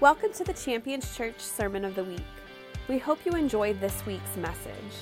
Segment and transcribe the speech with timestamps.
[0.00, 2.22] Welcome to the Champions Church Sermon of the Week.
[2.86, 4.94] We hope you enjoy this week's message.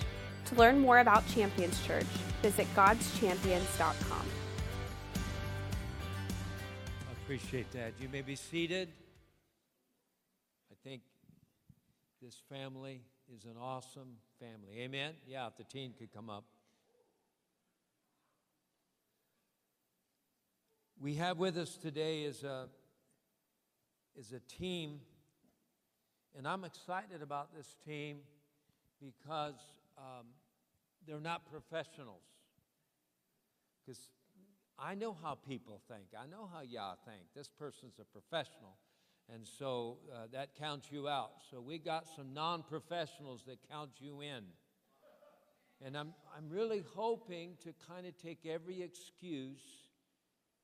[0.47, 2.07] To learn more about Champions Church,
[2.41, 4.27] visit godschampions.com.
[6.99, 7.93] I appreciate that.
[8.01, 8.89] You may be seated.
[10.73, 11.03] I think
[12.23, 13.03] this family
[13.37, 14.81] is an awesome family.
[14.81, 15.13] Amen?
[15.29, 16.45] Yeah, if the team could come up.
[20.99, 22.69] We have with us today is a,
[24.19, 25.01] is a team,
[26.37, 28.19] and I'm excited about this team
[29.01, 29.61] because
[29.99, 30.27] um,
[31.07, 32.23] they're not professionals.
[33.85, 34.09] Because
[34.79, 36.07] I know how people think.
[36.19, 37.23] I know how y'all think.
[37.35, 38.77] This person's a professional.
[39.33, 41.33] And so uh, that counts you out.
[41.51, 44.45] So we got some non professionals that count you in.
[45.85, 49.61] And I'm, I'm really hoping to kind of take every excuse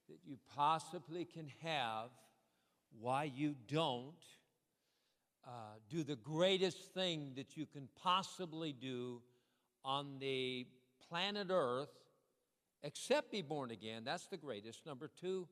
[0.08, 2.10] that you possibly can have
[3.00, 4.12] why you don't
[5.46, 5.50] uh,
[5.90, 9.20] do the greatest thing that you can possibly do
[9.84, 10.66] on the
[11.08, 11.90] planet Earth,
[12.82, 14.02] except be born again.
[14.04, 14.86] That's the greatest.
[14.86, 15.48] Number two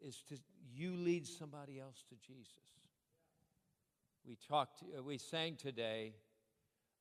[0.00, 0.38] is to
[0.74, 2.52] you lead somebody else to Jesus.
[4.26, 6.14] We talked, uh, we sang today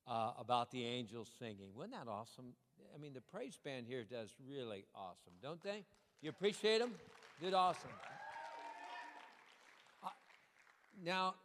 [0.07, 1.69] uh, about the angels singing.
[1.75, 2.53] Wasn't that awesome?
[2.93, 5.85] I mean, the praise band here does really awesome, don't they?
[6.21, 6.91] You appreciate them?
[7.41, 7.89] Did awesome.
[11.01, 11.35] Now,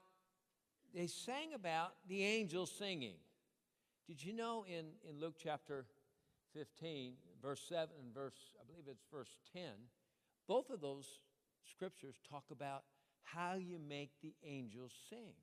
[0.94, 3.16] they sang about the angels singing.
[4.06, 5.84] Did you know in, in Luke chapter
[6.54, 9.62] 15, verse 7 and verse, I believe it's verse 10,
[10.46, 11.20] both of those
[11.70, 12.84] scriptures talk about
[13.22, 15.34] how you make the angels sing.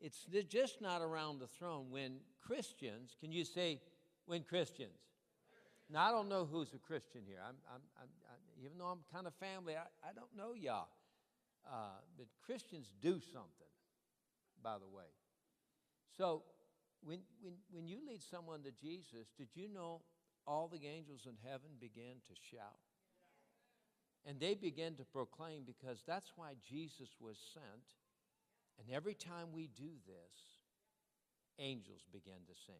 [0.00, 1.86] It's just not around the throne.
[1.90, 3.80] When Christians, can you say,
[4.26, 4.98] when Christians?
[5.88, 7.38] Now, I don't know who's a Christian here.
[7.46, 8.08] I'm, I'm, I'm,
[8.64, 10.88] even though I'm kind of family, I, I don't know y'all.
[11.66, 13.72] Uh, but Christians do something,
[14.62, 15.10] by the way.
[16.16, 16.42] So,
[17.04, 20.02] when, when, when you lead someone to Jesus, did you know
[20.46, 22.78] all the angels in heaven began to shout?
[24.24, 27.96] And they began to proclaim because that's why Jesus was sent.
[28.78, 30.36] And every time we do this,
[31.58, 32.74] angels begin to sing.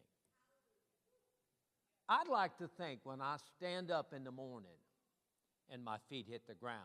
[2.07, 4.79] I'd like to think when I stand up in the morning
[5.71, 6.79] and my feet hit the ground,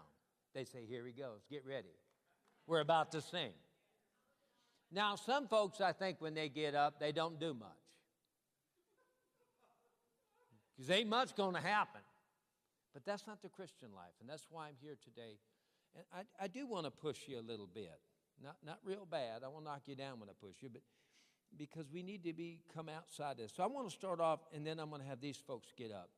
[0.55, 1.95] they say, Here he goes, get ready.
[2.67, 3.53] We're about to sing.
[4.91, 7.69] Now, some folks, I think, when they get up, they don't do much.
[10.77, 12.01] Because ain't much going to happen.
[12.95, 15.39] But that's not the Christian life, and that's why I'm here today.
[15.95, 18.01] And I, I do want to push you a little bit.
[18.43, 19.43] Not, not real bad.
[19.45, 20.83] I won't knock you down when I push you, but
[21.57, 23.53] because we need to be come outside this.
[23.57, 25.93] So I want to start off, and then I'm going to have these folks get
[25.93, 26.11] up.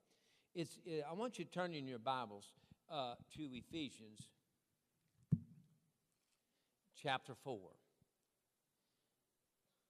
[0.55, 2.53] It's, it, I want you to turn in your Bibles
[2.91, 4.29] uh, to Ephesians
[7.01, 7.59] chapter 4.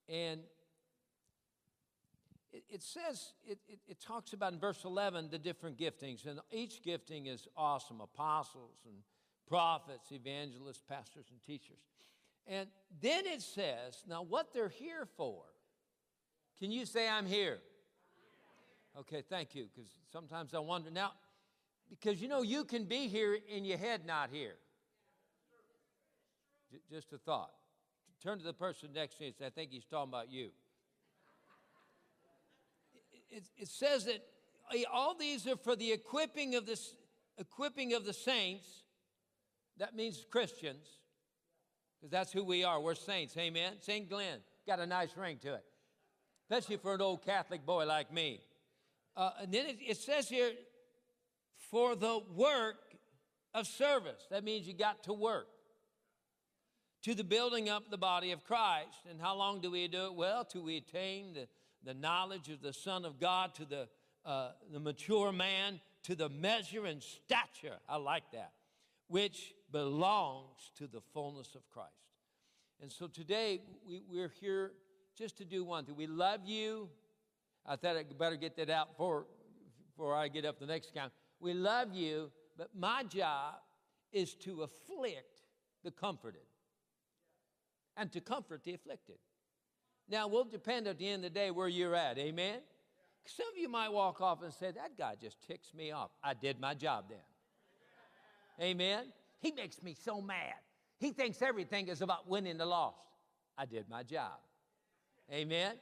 [0.08, 0.40] And
[2.52, 6.40] it, it says, it, it, it, talks about in verse 11 the different giftings, and
[6.50, 8.96] each gifting is awesome apostles and
[9.48, 11.78] prophets, evangelists, pastors, and teachers.
[12.46, 12.68] And
[13.00, 15.42] then it says, now what they're here for.
[16.58, 17.58] Can you say, I'm here?
[18.98, 20.90] Okay, thank you, because sometimes I wonder.
[20.90, 21.12] Now,
[21.90, 24.54] because you know, you can be here in your head not here.
[26.70, 27.50] J- just a thought.
[28.22, 30.50] Turn to the person next to you and say, I think he's talking about you.
[33.30, 34.22] It, it says that
[34.92, 36.94] all these are for the equipping of this
[37.38, 38.66] equipping of the saints.
[39.78, 40.86] That means Christians,
[41.98, 42.80] because that's who we are.
[42.80, 43.36] We're saints.
[43.36, 43.74] Amen.
[43.80, 44.08] St.
[44.08, 45.64] Glenn got a nice ring to it,
[46.44, 48.40] especially for an old Catholic boy like me.
[49.16, 50.50] Uh, and then it, it says here,
[51.70, 52.76] for the work
[53.54, 54.26] of service.
[54.30, 55.46] That means you got to work
[57.02, 59.06] to the building up the body of Christ.
[59.08, 60.14] And how long do we do it?
[60.14, 61.48] Well, till we attain the,
[61.84, 63.88] the knowledge of the Son of God, to the,
[64.24, 67.78] uh, the mature man, to the measure and stature.
[67.88, 68.52] I like that.
[69.08, 71.90] Which belongs to the fullness of Christ.
[72.82, 74.72] And so today we, we're here
[75.16, 75.96] just to do one thing.
[75.96, 76.88] We love you.
[77.66, 79.26] I thought I better get that out before,
[79.90, 81.12] before I get up the next count.
[81.40, 83.54] We love you, but my job
[84.12, 85.26] is to afflict
[85.82, 86.42] the comforted
[87.96, 89.16] and to comfort the afflicted.
[90.08, 92.18] Now, we'll depend at the end of the day where you're at.
[92.18, 92.60] Amen?
[93.24, 96.10] Some of you might walk off and say, That guy just ticks me off.
[96.22, 97.18] I did my job then.
[98.60, 99.04] Amen?
[99.38, 100.54] He makes me so mad.
[100.98, 102.96] He thinks everything is about winning the lost.
[103.56, 104.38] I did my job.
[105.32, 105.76] Amen?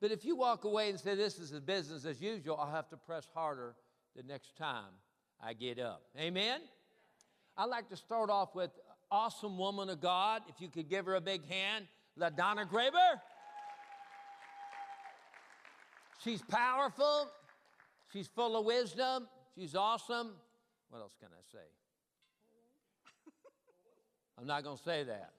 [0.00, 2.96] But if you walk away and say, This is business as usual, I'll have to
[2.96, 3.74] press harder
[4.16, 4.92] the next time
[5.42, 6.02] I get up.
[6.18, 6.60] Amen?
[7.56, 8.70] I like to start off with
[9.10, 10.42] awesome woman of God.
[10.48, 11.86] If you could give her a big hand,
[12.18, 13.20] LaDonna Graber.
[16.22, 17.28] She's powerful.
[18.12, 19.28] She's full of wisdom.
[19.54, 20.30] She's awesome.
[20.88, 21.58] What else can I say?
[24.38, 25.32] I'm not going to say that.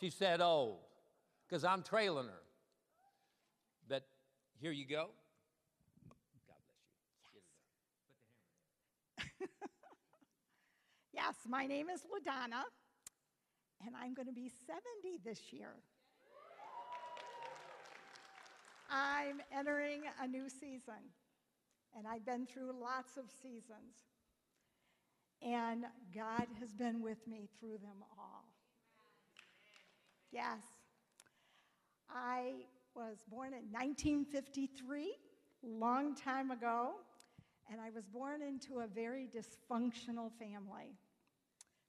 [0.00, 0.78] She said old
[1.48, 2.42] because I'm trailing her.
[3.88, 4.06] But
[4.60, 5.10] here you go.
[6.48, 6.74] God bless
[7.34, 7.40] you.
[11.12, 12.62] Yes, my name is LaDonna,
[13.84, 14.80] and I'm going to be 70
[15.24, 15.74] this year.
[18.88, 21.10] I'm entering a new season,
[21.96, 23.96] and I've been through lots of seasons.
[25.42, 25.84] And
[26.14, 28.44] God has been with me through them all.
[30.32, 30.60] Yes.
[32.08, 32.52] I
[32.94, 35.14] was born in 1953,
[35.62, 36.92] long time ago,
[37.70, 40.96] and I was born into a very dysfunctional family.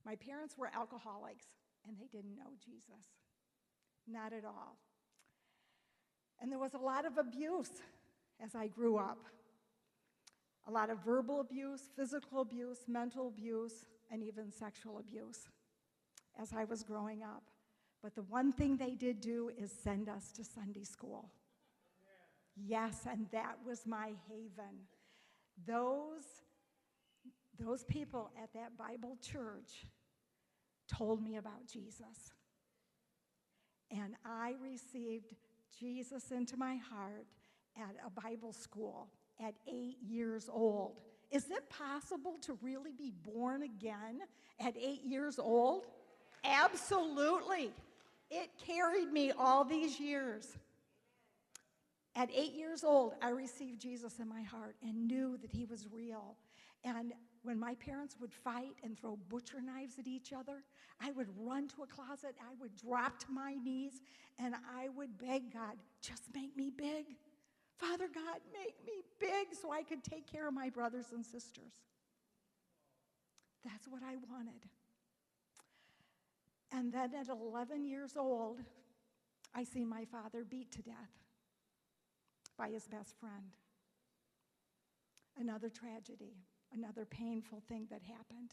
[0.05, 1.45] My parents were alcoholics,
[1.87, 3.05] and they didn't know Jesus.
[4.07, 4.77] Not at all.
[6.39, 7.71] And there was a lot of abuse
[8.43, 9.19] as I grew up
[10.67, 15.49] a lot of verbal abuse, physical abuse, mental abuse, and even sexual abuse
[16.39, 17.43] as I was growing up.
[18.01, 21.29] But the one thing they did do is send us to Sunday school.
[22.55, 24.87] Yes, and that was my haven.
[25.65, 26.23] Those,
[27.59, 29.85] those people at that Bible church
[30.87, 32.33] told me about Jesus.
[33.91, 35.33] And I received
[35.79, 37.27] Jesus into my heart
[37.77, 39.09] at a Bible school
[39.39, 40.99] at eight years old.
[41.31, 44.19] Is it possible to really be born again
[44.59, 45.87] at eight years old?
[46.43, 47.71] Absolutely.
[48.29, 50.57] It carried me all these years.
[52.15, 55.87] At eight years old, I received Jesus in my heart and knew that he was
[55.91, 56.35] real.
[56.83, 57.13] And
[57.43, 60.63] when my parents would fight and throw butcher knives at each other,
[60.99, 64.01] I would run to a closet, I would drop to my knees,
[64.37, 67.05] and I would beg God, just make me big.
[67.77, 71.71] Father God, make me big so I could take care of my brothers and sisters.
[73.63, 74.67] That's what I wanted.
[76.71, 78.59] And then at 11 years old,
[79.53, 81.20] I see my father beat to death
[82.61, 83.55] by his best friend.
[85.35, 86.35] Another tragedy,
[86.71, 88.51] another painful thing that happened.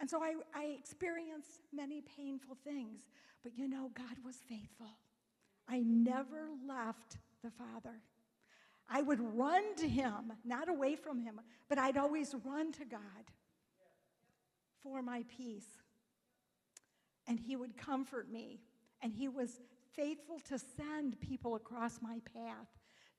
[0.00, 3.02] And so I, I experienced many painful things,
[3.44, 4.98] but you know, God was faithful.
[5.68, 8.00] I never left the Father.
[8.88, 13.00] I would run to him, not away from him, but I'd always run to God
[14.82, 15.68] for my peace.
[17.28, 18.58] And he would comfort me,
[19.00, 19.60] and he was
[19.94, 22.68] faithful to send people across my path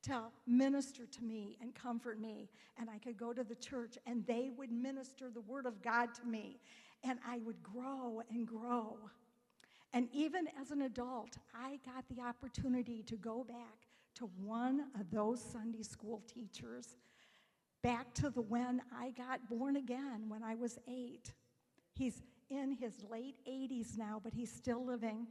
[0.03, 2.49] to minister to me and comfort me.
[2.79, 6.13] And I could go to the church, and they would minister the word of God
[6.15, 6.59] to me,
[7.03, 8.97] and I would grow and grow.
[9.93, 15.11] And even as an adult, I got the opportunity to go back to one of
[15.11, 16.95] those Sunday school teachers
[17.83, 21.33] back to the when I got born again when I was eight.
[21.95, 25.27] He's in his late 80s now, but he's still living.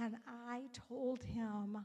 [0.00, 1.78] And I told him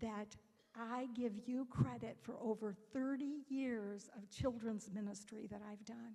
[0.00, 0.36] that
[0.76, 6.14] I give you credit for over 30 years of children's ministry that I've done.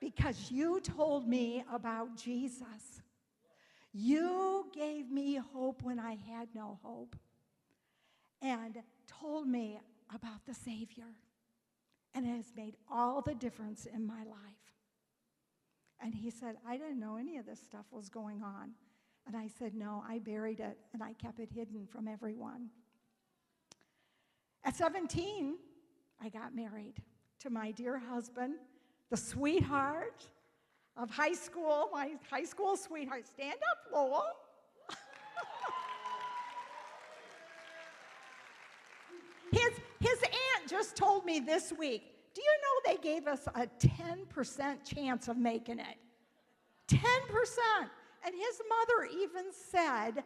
[0.00, 3.02] Because you told me about Jesus.
[3.92, 7.14] You gave me hope when I had no hope
[8.42, 9.78] and told me
[10.12, 11.14] about the Savior.
[12.14, 14.64] And it has made all the difference in my life.
[16.00, 18.72] And he said, I didn't know any of this stuff was going on.
[19.26, 22.68] And I said, No, I buried it and I kept it hidden from everyone.
[24.64, 25.56] At 17,
[26.22, 27.02] I got married
[27.40, 28.54] to my dear husband,
[29.10, 30.26] the sweetheart
[30.96, 33.26] of high school, my high school sweetheart.
[33.26, 34.24] Stand up, Lowell.
[39.52, 43.68] His, his aunt just told me this week do you know they gave us a
[43.78, 45.96] 10% chance of making it?
[46.88, 46.98] 10%.
[48.24, 50.24] And his mother even said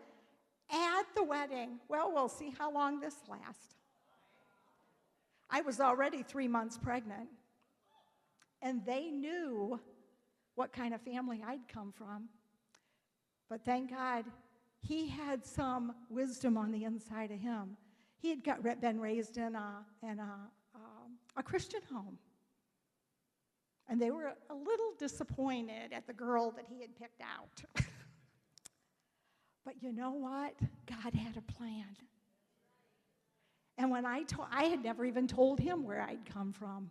[0.71, 3.75] at the wedding, well, we'll see how long this lasts.
[5.51, 7.29] I was already three months pregnant,
[8.61, 9.81] and they knew
[10.55, 12.29] what kind of family I'd come from.
[13.49, 14.27] But thank God,
[14.81, 17.77] he had some wisdom on the inside of him
[18.21, 20.35] he had got, been raised in, a, in a,
[20.75, 22.19] um, a Christian home.
[23.89, 27.85] And they were a little disappointed at the girl that he had picked out.
[29.65, 30.55] but you know what?
[30.87, 31.87] God had a plan.
[33.79, 36.91] And when I told, I had never even told him where I'd come from,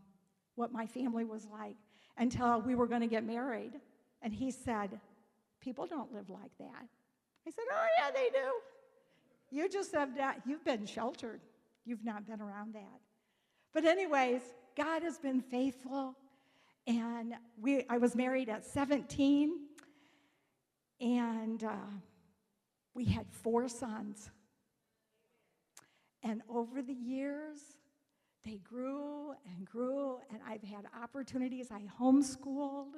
[0.55, 1.75] what my family was like,
[2.17, 3.73] until we were going to get married.
[4.21, 4.99] And he said,
[5.59, 6.87] People don't live like that.
[7.45, 8.51] I said, Oh, yeah, they do.
[9.49, 11.41] You just have not, you've been sheltered.
[11.85, 13.01] You've not been around that.
[13.73, 14.41] But, anyways,
[14.75, 16.15] God has been faithful.
[16.87, 19.51] And we, I was married at 17,
[21.01, 21.73] and uh,
[22.93, 24.31] we had four sons.
[26.23, 27.59] And over the years,
[28.45, 31.67] they grew and grew, and I've had opportunities.
[31.71, 32.93] I homeschooled,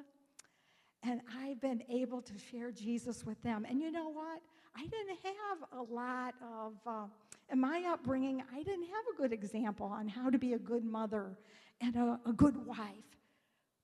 [1.01, 3.65] and I've been able to share Jesus with them.
[3.67, 4.39] And you know what?
[4.75, 7.07] I didn't have a lot of, uh,
[7.51, 10.85] in my upbringing, I didn't have a good example on how to be a good
[10.85, 11.35] mother
[11.81, 13.18] and a, a good wife.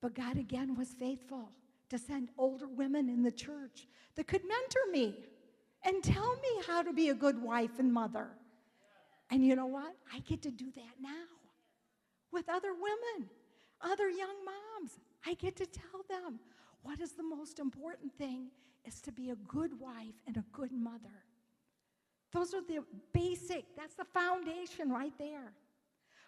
[0.06, 1.50] But God again was faithful
[1.90, 5.16] to send older women in the church that could mentor me
[5.84, 8.28] and tell me how to be a good wife and mother.
[9.32, 9.96] And you know what?
[10.14, 11.26] I get to do that now
[12.32, 13.28] with other women,
[13.82, 15.00] other young moms.
[15.26, 16.40] I get to tell them
[16.84, 18.52] what is the most important thing
[18.86, 21.24] is to be a good wife and a good mother.
[22.32, 25.52] Those are the basic, that's the foundation right there.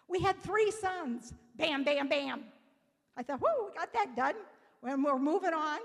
[0.08, 1.32] We had three sons.
[1.54, 2.42] Bam, bam, bam.
[3.18, 4.36] I thought, whoo, we got that done.
[4.80, 5.80] When we're moving on,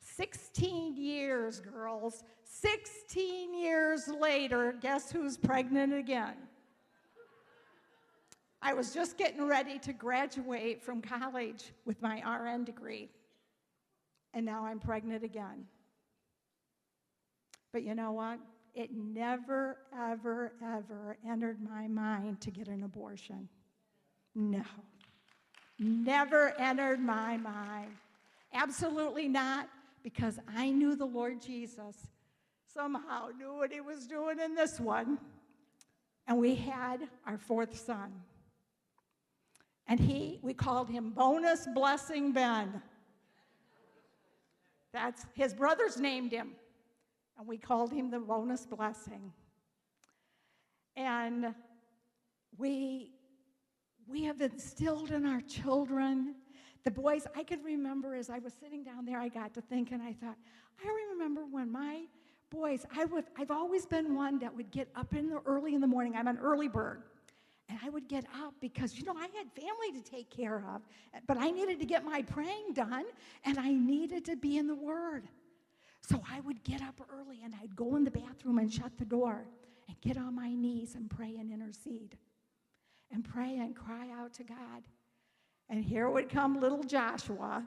[0.00, 2.24] 16 years, girls.
[2.44, 6.34] 16 years later, guess who's pregnant again?
[8.62, 13.10] I was just getting ready to graduate from college with my RN degree,
[14.32, 15.66] and now I'm pregnant again.
[17.74, 18.38] But you know what?
[18.74, 23.50] It never, ever, ever entered my mind to get an abortion.
[24.34, 24.62] No.
[25.78, 27.96] Never entered my mind.
[28.52, 29.68] Absolutely not,
[30.02, 31.96] because I knew the Lord Jesus
[32.72, 35.18] somehow knew what he was doing in this one.
[36.26, 38.12] And we had our fourth son.
[39.86, 42.82] And he, we called him Bonus Blessing Ben.
[44.92, 46.52] That's his brothers named him.
[47.38, 49.32] And we called him the Bonus Blessing.
[50.96, 51.54] And
[52.56, 53.13] we
[54.08, 56.34] we have instilled in our children
[56.84, 59.92] the boys i could remember as i was sitting down there i got to think
[59.92, 60.36] and i thought
[60.84, 62.02] i remember when my
[62.50, 65.80] boys i would i've always been one that would get up in the early in
[65.80, 66.14] the morning.
[66.16, 67.02] I'm an early bird.
[67.68, 70.82] And i would get up because you know i had family to take care of
[71.26, 73.04] but i needed to get my praying done
[73.44, 75.28] and i needed to be in the word.
[76.02, 79.06] So i would get up early and i'd go in the bathroom and shut the
[79.06, 79.46] door
[79.88, 82.16] and get on my knees and pray and intercede
[83.14, 84.82] and pray and cry out to God.
[85.70, 87.64] And here would come little Joshua,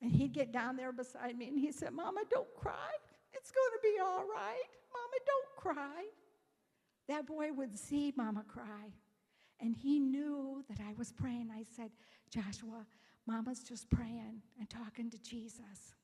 [0.00, 2.90] and he'd get down there beside me and he said, Mama, don't cry.
[3.32, 4.70] It's going to be all right.
[4.92, 6.04] Mama, don't cry.
[7.08, 8.92] That boy would see Mama cry,
[9.60, 11.50] and he knew that I was praying.
[11.54, 11.90] I said,
[12.30, 12.86] Joshua,
[13.26, 15.94] Mama's just praying and talking to Jesus.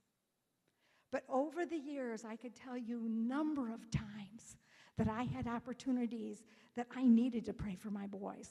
[1.11, 4.57] But over the years, I could tell you a number of times
[4.99, 6.43] that I had opportunities
[6.77, 8.51] that I needed to pray for my boys.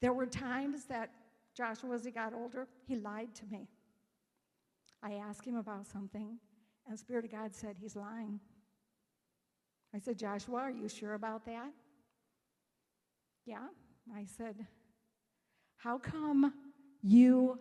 [0.00, 1.10] There were times that
[1.54, 3.68] Joshua, as he got older, he lied to me.
[5.02, 6.38] I asked him about something,
[6.88, 8.40] and Spirit of God said, He's lying.
[9.94, 11.70] I said, Joshua, are you sure about that?
[13.46, 13.66] Yeah.
[14.14, 14.66] I said,
[15.76, 16.52] How come
[17.02, 17.58] you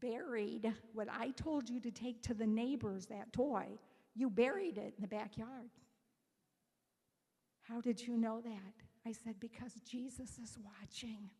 [0.00, 3.66] buried what I told you to take to the neighbors, that toy?
[4.14, 5.70] You buried it in the backyard.
[7.68, 8.74] How did you know that?
[9.06, 11.30] I said, Because Jesus is watching.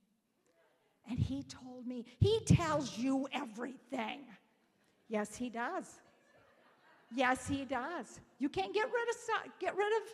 [1.08, 4.24] And he told me, He tells you everything.
[5.08, 6.00] Yes, he does.
[7.14, 8.20] Yes, he does.
[8.38, 10.08] You can't get rid of get rid of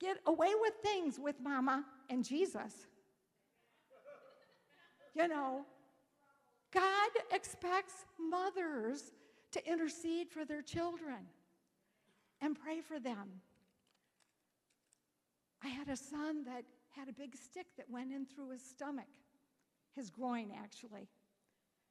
[0.00, 2.86] get away with things with mama and Jesus.
[5.14, 5.64] You know,
[6.72, 9.12] God expects mothers
[9.50, 11.26] to intercede for their children
[12.40, 13.40] and pray for them.
[15.62, 19.08] I had a son that had a big stick that went in through his stomach,
[19.94, 21.08] his groin, actually.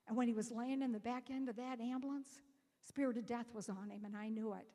[0.08, 2.42] And when he was laying in the back end of that ambulance,
[2.88, 4.66] spirit of death was on him, and I knew it.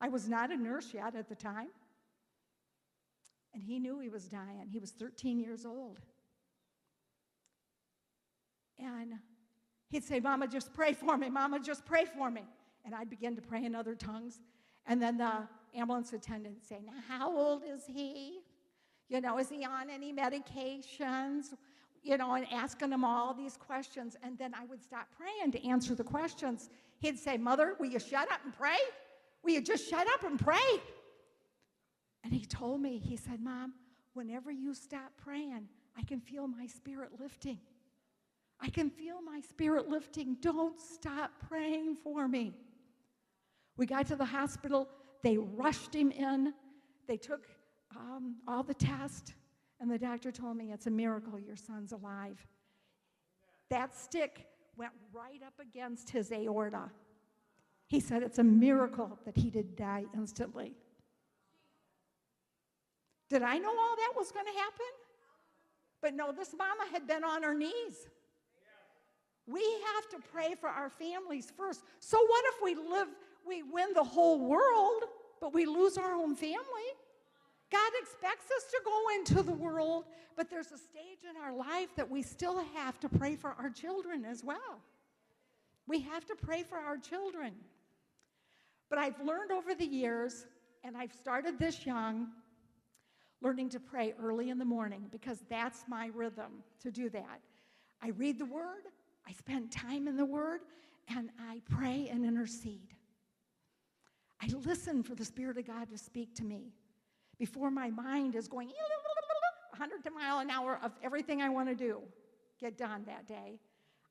[0.00, 1.68] I was not a nurse yet at the time.
[3.52, 4.68] And he knew he was dying.
[4.70, 5.98] He was 13 years old.
[8.78, 9.14] And
[9.90, 11.28] he'd say, Mama, just pray for me.
[11.28, 12.42] Mama, just pray for me.
[12.84, 14.40] And I'd begin to pray in other tongues.
[14.86, 18.39] And then the ambulance attendant would say, Now, how old is he?
[19.10, 21.52] You know, is he on any medications?
[22.02, 24.16] You know, and asking him all these questions.
[24.22, 26.70] And then I would stop praying to answer the questions.
[27.00, 28.78] He'd say, Mother, will you shut up and pray?
[29.42, 30.80] Will you just shut up and pray?
[32.24, 33.74] And he told me, he said, Mom,
[34.14, 37.58] whenever you stop praying, I can feel my spirit lifting.
[38.60, 40.36] I can feel my spirit lifting.
[40.40, 42.54] Don't stop praying for me.
[43.76, 44.88] We got to the hospital.
[45.22, 46.54] They rushed him in.
[47.08, 47.46] They took
[48.00, 49.32] um, all the tests,
[49.80, 52.44] and the doctor told me it's a miracle your son's alive.
[53.68, 56.90] That stick went right up against his aorta.
[57.86, 60.74] He said it's a miracle that he did die instantly.
[63.28, 64.86] Did I know all that was going to happen?
[66.02, 68.08] But no, this mama had been on her knees.
[69.46, 69.62] We
[69.94, 71.82] have to pray for our families first.
[71.98, 73.08] So what if we live,
[73.46, 75.04] we win the whole world,
[75.40, 76.90] but we lose our own family?
[77.70, 80.04] God expects us to go into the world,
[80.36, 83.70] but there's a stage in our life that we still have to pray for our
[83.70, 84.80] children as well.
[85.86, 87.54] We have to pray for our children.
[88.88, 90.46] But I've learned over the years,
[90.82, 92.28] and I've started this young,
[93.40, 97.40] learning to pray early in the morning because that's my rhythm to do that.
[98.02, 98.82] I read the Word,
[99.28, 100.60] I spend time in the Word,
[101.14, 102.94] and I pray and intercede.
[104.42, 106.72] I listen for the Spirit of God to speak to me
[107.40, 108.68] before my mind is going
[109.76, 112.02] 100 mile an hour of everything I want to do
[112.60, 113.58] get done that day.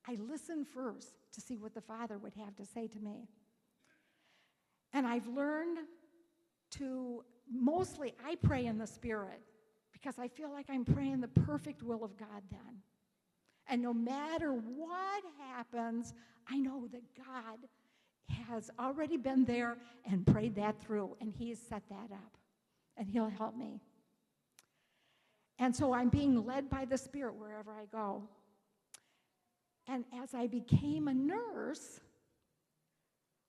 [0.07, 3.29] I listen first to see what the Father would have to say to me.
[4.91, 5.77] And I've learned
[6.71, 9.39] to mostly, I pray in the Spirit
[9.93, 12.81] because I feel like I'm praying the perfect will of God then.
[13.67, 16.15] And no matter what happens,
[16.48, 17.59] I know that God
[18.48, 19.77] has already been there
[20.09, 22.38] and prayed that through, and He has set that up,
[22.99, 23.81] and He'll help me.
[25.57, 28.23] And so I'm being led by the Spirit wherever I go.
[29.87, 31.99] And as I became a nurse,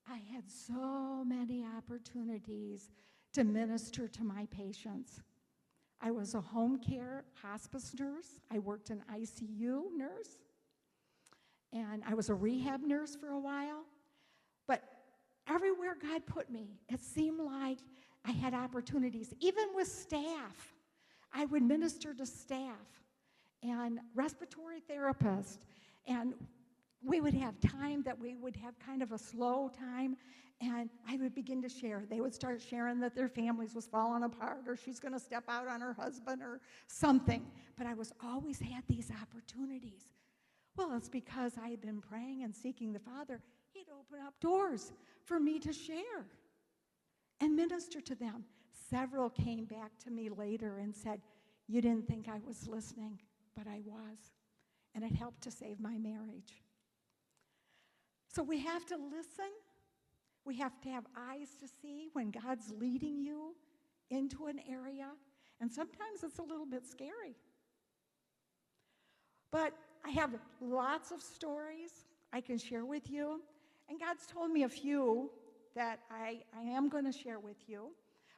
[0.09, 2.91] I had so many opportunities
[3.35, 5.21] to minister to my patients.
[6.01, 8.41] I was a home care hospice nurse.
[8.51, 10.39] I worked an ICU nurse.
[11.73, 13.85] And I was a rehab nurse for a while.
[14.67, 14.83] But
[15.49, 17.79] everywhere God put me, it seemed like
[18.25, 19.33] I had opportunities.
[19.41, 20.75] Even with staff,
[21.33, 23.01] I would minister to staff
[23.63, 25.59] and respiratory therapists
[26.07, 26.35] and
[27.03, 30.17] we would have time that we would have kind of a slow time
[30.61, 32.05] and i would begin to share.
[32.09, 35.45] They would start sharing that their families was falling apart or she's going to step
[35.49, 37.47] out on her husband or something.
[37.79, 40.13] But i was always had these opportunities.
[40.77, 43.41] Well it's because i had been praying and seeking the father.
[43.73, 44.93] He'd open up doors
[45.25, 46.27] for me to share
[47.41, 48.45] and minister to them
[48.91, 51.21] several came back to me later and said
[51.69, 53.19] you didn't think i was listening
[53.57, 54.33] but i was
[54.95, 56.63] and it helped to save my marriage
[58.33, 59.51] so we have to listen.
[60.45, 63.55] We have to have eyes to see when God's leading you
[64.11, 65.09] into an area.
[65.61, 67.37] And sometimes it's a little bit scary.
[69.51, 69.75] But
[70.05, 71.91] I have lots of stories
[72.33, 73.43] I can share with you.
[73.89, 75.31] And God's told me a few
[75.75, 77.91] that I, I am going to share with you.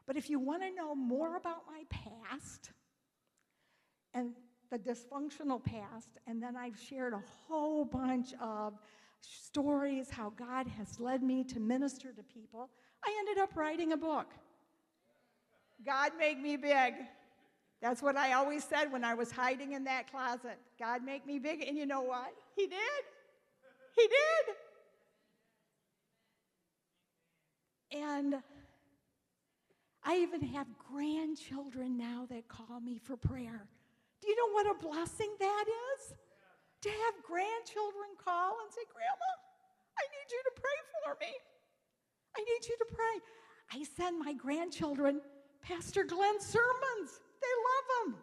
[0.06, 2.70] But if you want to know more about my past
[4.14, 4.32] and
[4.70, 8.74] the dysfunctional past, and then I've shared a whole bunch of
[9.20, 12.68] stories, how God has led me to minister to people,
[13.04, 14.32] I ended up writing a book.
[15.84, 16.94] God make me big.
[17.80, 20.58] That's what I always said when I was hiding in that closet.
[20.78, 21.66] God make me big.
[21.66, 22.32] And you know what?
[22.56, 23.02] He did.
[23.96, 24.56] He did.
[27.92, 28.36] And
[30.04, 33.66] I even have grandchildren now that call me for prayer.
[34.20, 36.14] Do you know what a blessing that is?
[36.82, 39.32] to have grandchildren call and say, Grandma,
[39.96, 41.32] I need you to pray for me.
[42.36, 43.16] I need you to pray.
[43.72, 45.20] I send my grandchildren
[45.62, 47.20] Pastor Glenn's sermons.
[47.40, 48.16] They love them.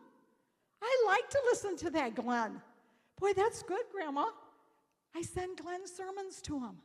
[0.81, 2.61] I like to listen to that, Glenn.
[3.17, 4.25] Boy, that's good, Grandma.
[5.15, 6.77] I send Glenn sermons to them.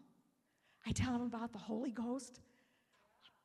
[0.86, 2.40] I tell them about the Holy Ghost.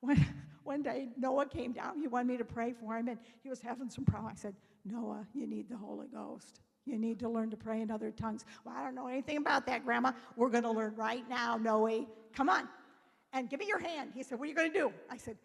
[0.63, 1.97] One day, Noah came down.
[1.97, 4.39] He wanted me to pray for him, and he was having some problems.
[4.39, 6.61] I said, Noah, you need the Holy Ghost.
[6.85, 8.45] You need to learn to pray in other tongues.
[8.65, 10.11] Well, I don't know anything about that, Grandma.
[10.35, 12.07] We're going to learn right now, Noe.
[12.33, 12.67] Come on.
[13.33, 14.11] And give me your hand.
[14.15, 14.93] He said, What are you going to do?
[15.09, 15.37] I said,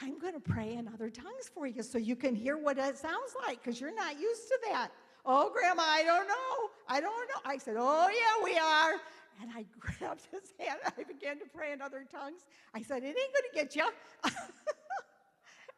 [0.00, 2.96] I'm going to pray in other tongues for you so you can hear what it
[2.96, 4.90] sounds like because you're not used to that.
[5.26, 6.70] Oh, Grandma, I don't know.
[6.88, 7.40] I don't know.
[7.44, 9.00] I said, Oh, yeah, we are.
[9.40, 10.80] And I grabbed his hand.
[10.86, 12.42] I began to pray in other tongues.
[12.74, 13.88] I said, It ain't going to get you.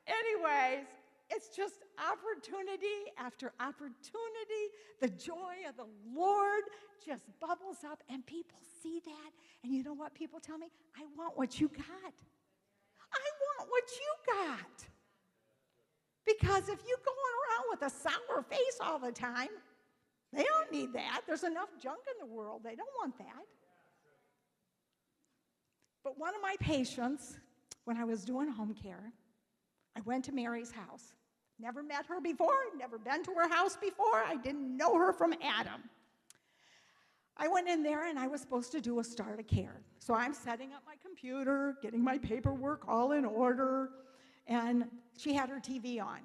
[0.06, 0.86] Anyways,
[1.30, 4.64] it's just opportunity after opportunity.
[5.00, 6.64] The joy of the Lord
[7.04, 9.30] just bubbles up, and people see that.
[9.62, 10.68] And you know what people tell me?
[10.96, 12.14] I want what you got.
[13.12, 13.26] I
[13.58, 14.86] want what you got.
[16.26, 19.48] Because if you're going around with a sour face all the time,
[20.32, 21.22] They don't need that.
[21.26, 22.62] There's enough junk in the world.
[22.64, 23.44] They don't want that.
[26.04, 27.36] But one of my patients,
[27.84, 29.12] when I was doing home care,
[29.96, 31.12] I went to Mary's house.
[31.58, 34.14] Never met her before, never been to her house before.
[34.14, 35.82] I didn't know her from Adam.
[37.36, 39.82] I went in there and I was supposed to do a start of care.
[39.98, 43.90] So I'm setting up my computer, getting my paperwork all in order,
[44.46, 44.84] and
[45.18, 46.20] she had her TV on.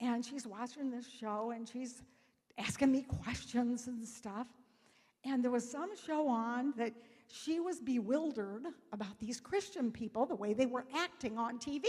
[0.00, 2.02] And she's watching this show and she's
[2.58, 4.46] asking me questions and stuff.
[5.24, 6.92] And there was some show on that
[7.26, 11.84] she was bewildered about these Christian people, the way they were acting on TV.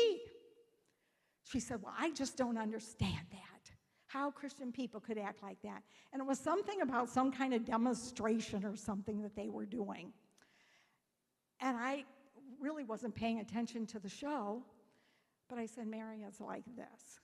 [1.43, 3.71] She said, Well, I just don't understand that.
[4.07, 5.83] How Christian people could act like that.
[6.11, 10.11] And it was something about some kind of demonstration or something that they were doing.
[11.61, 12.05] And I
[12.59, 14.63] really wasn't paying attention to the show,
[15.47, 17.19] but I said, Mary, it's like this.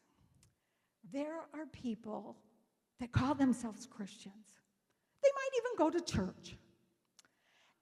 [1.11, 2.37] There are people
[2.99, 4.33] that call themselves Christians.
[5.23, 6.57] They might even go to church.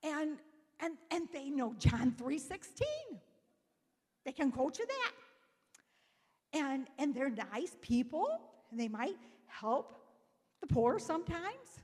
[0.04, 0.38] And,
[0.80, 2.82] and, and they know John 3.16.
[4.26, 5.12] They can quote you that
[6.54, 8.40] and, and they're nice people,
[8.72, 9.94] and they might help
[10.62, 11.82] the poor sometimes.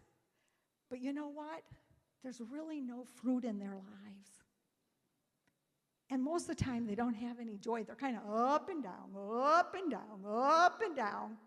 [0.89, 1.63] But you know what?
[2.23, 4.29] There's really no fruit in their lives.
[6.11, 7.83] And most of the time, they don't have any joy.
[7.83, 11.37] They're kind of up and down, up and down, up and down.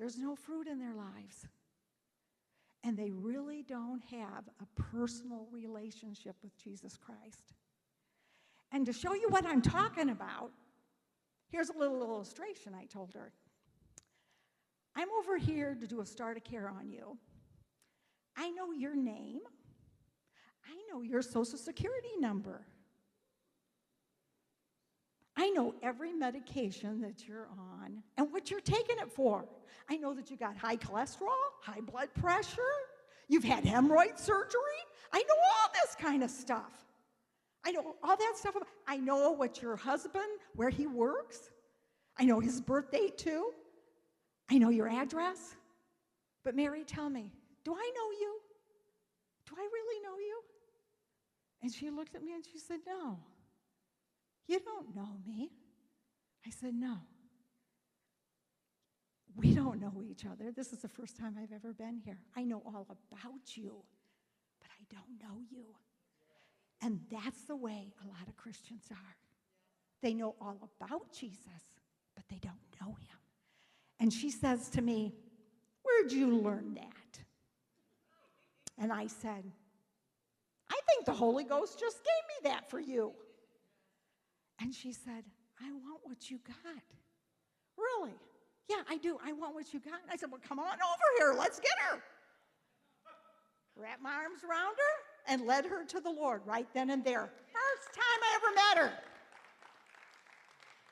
[0.00, 1.46] There's no fruit in their lives.
[2.82, 7.52] And they really don't have a personal relationship with Jesus Christ.
[8.72, 10.50] And to show you what I'm talking about,
[11.50, 13.32] Here's a little illustration I told her.
[14.94, 17.16] I'm over here to do a start of care on you.
[18.36, 19.40] I know your name.
[20.64, 22.66] I know your social security number.
[25.50, 29.44] I know every medication that you're on and what you're taking it for.
[29.88, 32.62] I know that you got high cholesterol, high blood pressure,
[33.28, 34.80] you've had hemorrhoid surgery.
[35.12, 36.72] I know all this kind of stuff.
[37.64, 38.54] I know all that stuff.
[38.86, 41.50] I know what your husband, where he works.
[42.16, 43.50] I know his birthday too.
[44.48, 45.56] I know your address.
[46.44, 47.32] But Mary, tell me,
[47.64, 48.40] do I know you?
[49.46, 50.42] Do I really know you?
[51.62, 53.18] And she looked at me and she said, No,
[54.50, 55.50] you don't know me.
[56.44, 56.98] I said, No.
[59.36, 60.50] We don't know each other.
[60.50, 62.18] This is the first time I've ever been here.
[62.36, 63.76] I know all about you,
[64.60, 65.66] but I don't know you.
[66.82, 69.16] And that's the way a lot of Christians are.
[70.02, 71.62] They know all about Jesus,
[72.16, 73.18] but they don't know him.
[74.00, 75.14] And she says to me,
[75.84, 77.20] Where'd you learn that?
[78.78, 79.44] And I said,
[80.70, 83.12] I think the Holy Ghost just gave me that for you.
[84.60, 85.24] And she said,
[85.60, 86.82] I want what you got.
[87.76, 88.14] Really?
[88.68, 89.18] Yeah, I do.
[89.24, 90.00] I want what you got.
[90.10, 91.34] I said, Well, come on over here.
[91.36, 92.00] Let's get her.
[93.76, 97.30] Wrap my arms around her and led her to the Lord right then and there.
[97.52, 98.98] First time I ever met her.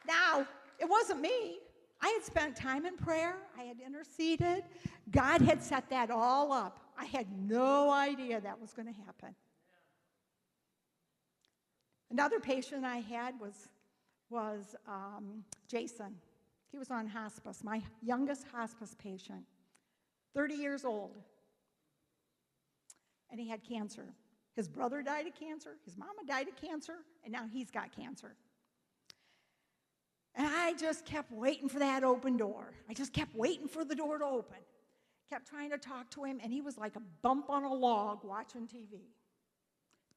[0.07, 0.47] Now,
[0.79, 1.59] it wasn't me.
[2.01, 4.63] I had spent time in prayer, I had interceded.
[5.11, 6.81] God had set that all up.
[6.97, 9.35] I had no idea that was going to happen.
[12.19, 13.69] Another patient I had was,
[14.29, 16.17] was um, Jason.
[16.73, 19.45] He was on hospice, my youngest hospice patient,
[20.35, 21.13] 30 years old.
[23.31, 24.03] And he had cancer.
[24.57, 28.35] His brother died of cancer, his mama died of cancer, and now he's got cancer.
[30.35, 32.73] And I just kept waiting for that open door.
[32.91, 34.59] I just kept waiting for the door to open.
[35.31, 38.25] Kept trying to talk to him, and he was like a bump on a log
[38.25, 39.03] watching TV.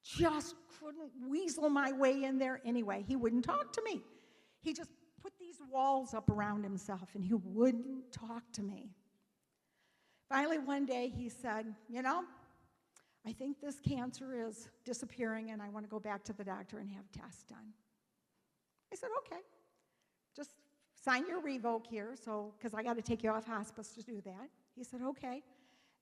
[0.04, 3.04] Just couldn't weasel my way in there anyway.
[3.08, 4.02] He wouldn't talk to me.
[4.62, 4.90] He just
[5.22, 8.90] put these walls up around himself, and he wouldn't talk to me.
[10.28, 12.24] Finally, one day he said, You know,
[13.26, 16.80] I think this cancer is disappearing and I want to go back to the doctor
[16.80, 17.74] and have tests done.
[18.92, 19.42] I said, okay,
[20.36, 20.52] just
[20.96, 24.22] sign your revoke here, so because I got to take you off hospice to do
[24.26, 24.50] that.
[24.76, 25.44] He said, okay.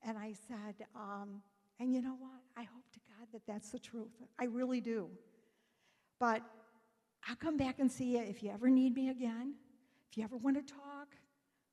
[0.02, 1.42] And I said, um,
[1.78, 2.40] and you know what?
[2.56, 3.00] I hope to
[3.32, 4.12] that that's the truth.
[4.38, 5.08] I really do.
[6.18, 6.42] But
[7.28, 9.54] I'll come back and see you if you ever need me again.
[10.10, 11.16] If you ever want to talk,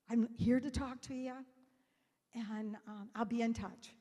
[0.10, 1.34] I'm here to talk to you.
[2.52, 3.94] And um, I'll be in touch.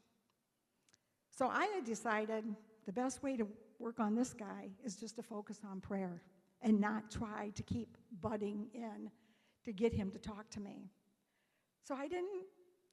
[1.31, 2.45] So I had decided
[2.87, 3.47] the best way to
[3.79, 6.23] work on this guy is just to focus on prayer
[6.63, 9.11] and not try to keep butting in
[9.65, 10.91] to get him to talk to me.
[11.83, 12.45] So I didn't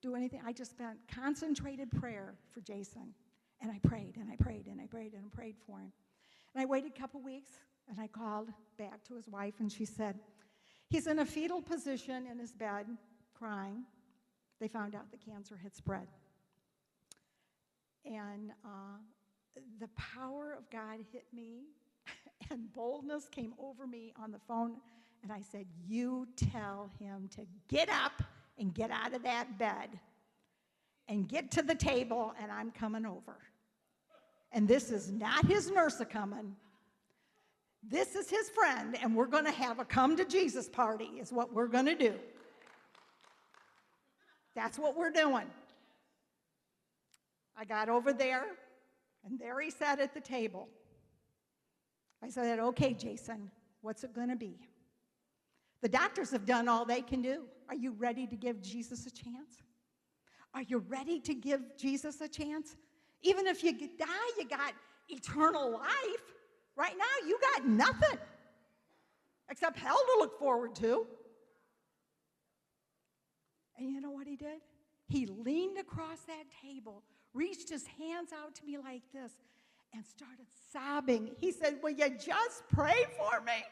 [0.01, 0.41] do anything.
[0.45, 3.13] I just spent concentrated prayer for Jason.
[3.63, 5.91] And I prayed and I prayed and I prayed and I prayed for him.
[6.53, 7.53] And I waited a couple weeks
[7.89, 10.19] and I called back to his wife and she said,
[10.89, 12.85] He's in a fetal position in his bed,
[13.33, 13.85] crying.
[14.59, 16.07] They found out the cancer had spread.
[18.05, 18.99] And uh,
[19.79, 21.63] the power of God hit me,
[22.51, 24.75] and boldness came over me on the phone.
[25.23, 28.21] And I said, You tell him to get up
[28.59, 29.89] and get out of that bed
[31.07, 33.37] and get to the table, and I'm coming over.
[34.53, 36.55] And this is not his nurse a coming.
[37.89, 41.33] This is his friend, and we're going to have a come to Jesus party, is
[41.33, 42.13] what we're going to do.
[44.55, 45.47] That's what we're doing.
[47.57, 48.45] I got over there,
[49.25, 50.69] and there he sat at the table.
[52.23, 54.59] I said, Okay, Jason, what's it going to be?
[55.81, 57.43] The doctors have done all they can do.
[57.67, 59.61] Are you ready to give Jesus a chance?
[60.53, 62.77] Are you ready to give Jesus a chance?
[63.23, 64.07] Even if you die,
[64.37, 64.73] you got
[65.09, 66.23] eternal life.
[66.75, 68.19] Right now, you got nothing
[69.49, 71.07] except hell to look forward to.
[73.77, 74.59] And you know what he did?
[75.07, 79.31] He leaned across that table, reached his hands out to me like this,
[79.93, 81.31] and started sobbing.
[81.39, 83.63] He said, Will you just pray for me?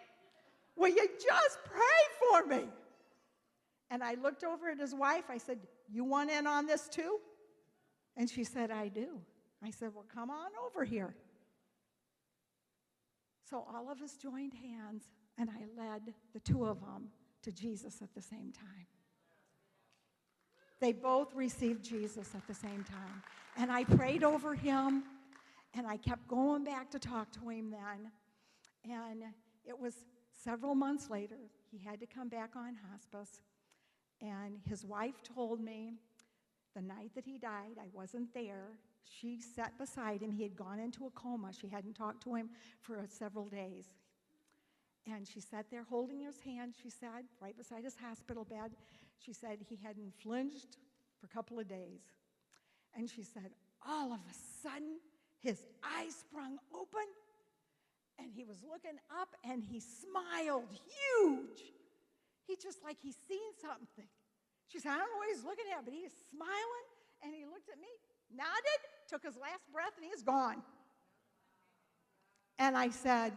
[0.76, 1.82] Will you just pray
[2.20, 2.66] for me?
[3.90, 5.26] And I looked over at his wife.
[5.30, 5.60] I said,
[5.92, 7.18] You want in on this too?
[8.16, 9.20] And she said, I do.
[9.64, 11.14] I said, Well, come on over here.
[13.50, 15.04] So all of us joined hands,
[15.38, 17.10] and I led the two of them
[17.44, 18.88] to Jesus at the same time.
[20.80, 23.24] They both received Jesus at the same time.
[23.58, 25.04] And I prayed over him,
[25.74, 28.12] and I kept going back to talk to him then.
[28.90, 29.24] And
[29.66, 29.94] it was
[30.32, 31.38] several months later,
[31.72, 33.42] he had to come back on hospice.
[34.22, 35.94] And his wife told me
[36.76, 38.70] the night that he died, I wasn't there.
[39.04, 40.32] She sat beside him.
[40.32, 41.52] He had gone into a coma.
[41.60, 42.50] She hadn't talked to him
[42.82, 43.86] for several days.
[45.12, 48.72] And she sat there holding his hand, she said, right beside his hospital bed.
[49.18, 50.78] She said he hadn't flinched
[51.20, 52.02] for a couple of days.
[52.96, 53.52] And she said,
[53.88, 55.00] all of a sudden,
[55.40, 57.08] his eyes sprung open
[58.20, 61.74] and he was looking up and he smiled huge.
[62.46, 64.06] He just like he's seen something.
[64.68, 66.88] She said, I don't know what he's looking at, but he is smiling
[67.26, 67.90] and he looked at me,
[68.36, 70.62] nodded, took his last breath, and he is gone.
[72.60, 73.34] And I said,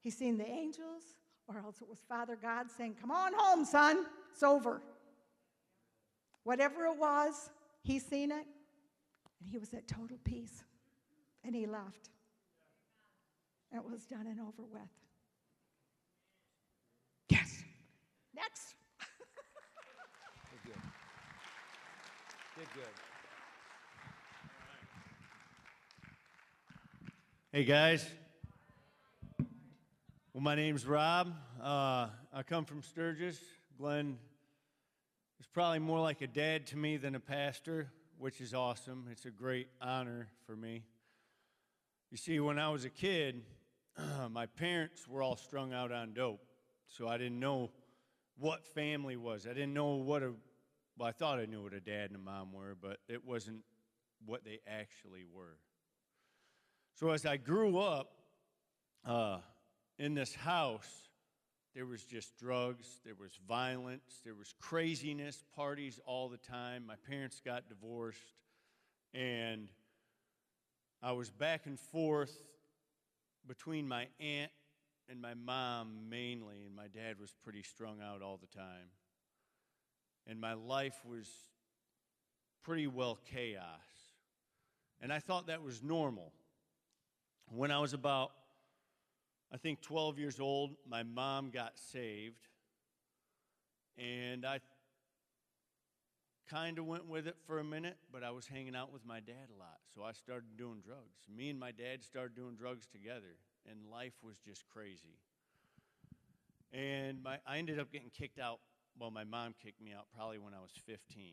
[0.00, 1.02] He's seen the angels,
[1.48, 4.80] or else it was Father God saying, Come on home, son, it's over.
[6.44, 7.50] Whatever it was,
[7.82, 8.46] he's seen it,
[9.40, 10.62] and he was at total peace.
[11.44, 12.10] And he left.
[13.70, 14.88] And it was done and over with.
[17.28, 17.62] Yes.
[18.34, 18.74] Next.
[20.50, 20.82] Did good.
[22.56, 23.07] Did good.
[27.50, 28.06] Hey guys.
[30.34, 31.32] Well, my name's Rob.
[31.58, 33.40] Uh, I come from Sturgis.
[33.78, 34.18] Glenn
[35.40, 39.08] is probably more like a dad to me than a pastor, which is awesome.
[39.10, 40.82] It's a great honor for me.
[42.10, 43.40] You see, when I was a kid,
[44.30, 46.44] my parents were all strung out on dope,
[46.86, 47.70] so I didn't know
[48.36, 49.46] what family was.
[49.46, 50.34] I didn't know what a
[50.98, 53.64] well, I thought I knew what a dad and a mom were, but it wasn't
[54.26, 55.56] what they actually were.
[56.98, 58.10] So as I grew up
[59.06, 59.38] uh,
[60.00, 60.90] in this house,
[61.72, 66.84] there was just drugs, there was violence, there was craziness, parties all the time.
[66.84, 68.18] My parents got divorced,
[69.14, 69.68] and
[71.00, 72.36] I was back and forth
[73.46, 74.50] between my aunt
[75.08, 78.90] and my mom mainly, and my dad was pretty strung out all the time.
[80.26, 81.28] And my life was
[82.64, 83.62] pretty well chaos.
[85.00, 86.32] And I thought that was normal.
[87.50, 88.32] When I was about,
[89.52, 92.46] I think, 12 years old, my mom got saved.
[93.96, 94.60] And I
[96.50, 99.20] kind of went with it for a minute, but I was hanging out with my
[99.20, 99.78] dad a lot.
[99.94, 101.16] So I started doing drugs.
[101.34, 103.36] Me and my dad started doing drugs together,
[103.68, 105.16] and life was just crazy.
[106.72, 108.60] And my, I ended up getting kicked out.
[108.98, 111.32] Well, my mom kicked me out probably when I was 15,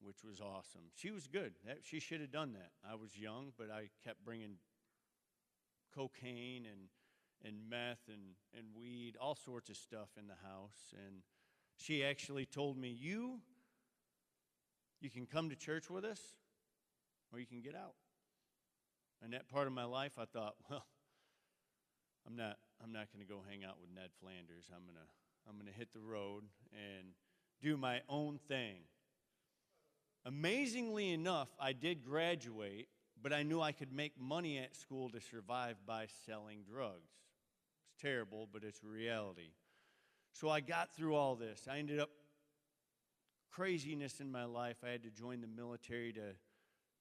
[0.00, 0.82] which was awesome.
[0.94, 1.54] She was good.
[1.66, 2.70] That, she should have done that.
[2.88, 4.56] I was young, but I kept bringing
[5.94, 6.88] cocaine and,
[7.44, 10.94] and meth and, and weed, all sorts of stuff in the house.
[11.06, 11.22] And
[11.76, 13.40] she actually told me, You,
[15.00, 16.20] you can come to church with us
[17.32, 17.94] or you can get out.
[19.22, 20.84] And that part of my life, I thought, well,
[22.26, 24.70] I'm not, I'm not going to go hang out with Ned Flanders.
[24.74, 25.00] I'm to,
[25.48, 27.08] I'm to hit the road and
[27.60, 28.76] do my own thing.
[30.24, 32.88] Amazingly enough, I did graduate
[33.22, 37.12] but I knew I could make money at school to survive by selling drugs.
[37.84, 39.52] It's terrible, but it's reality.
[40.32, 41.68] So I got through all this.
[41.70, 42.10] I ended up
[43.50, 44.78] craziness in my life.
[44.84, 46.34] I had to join the military to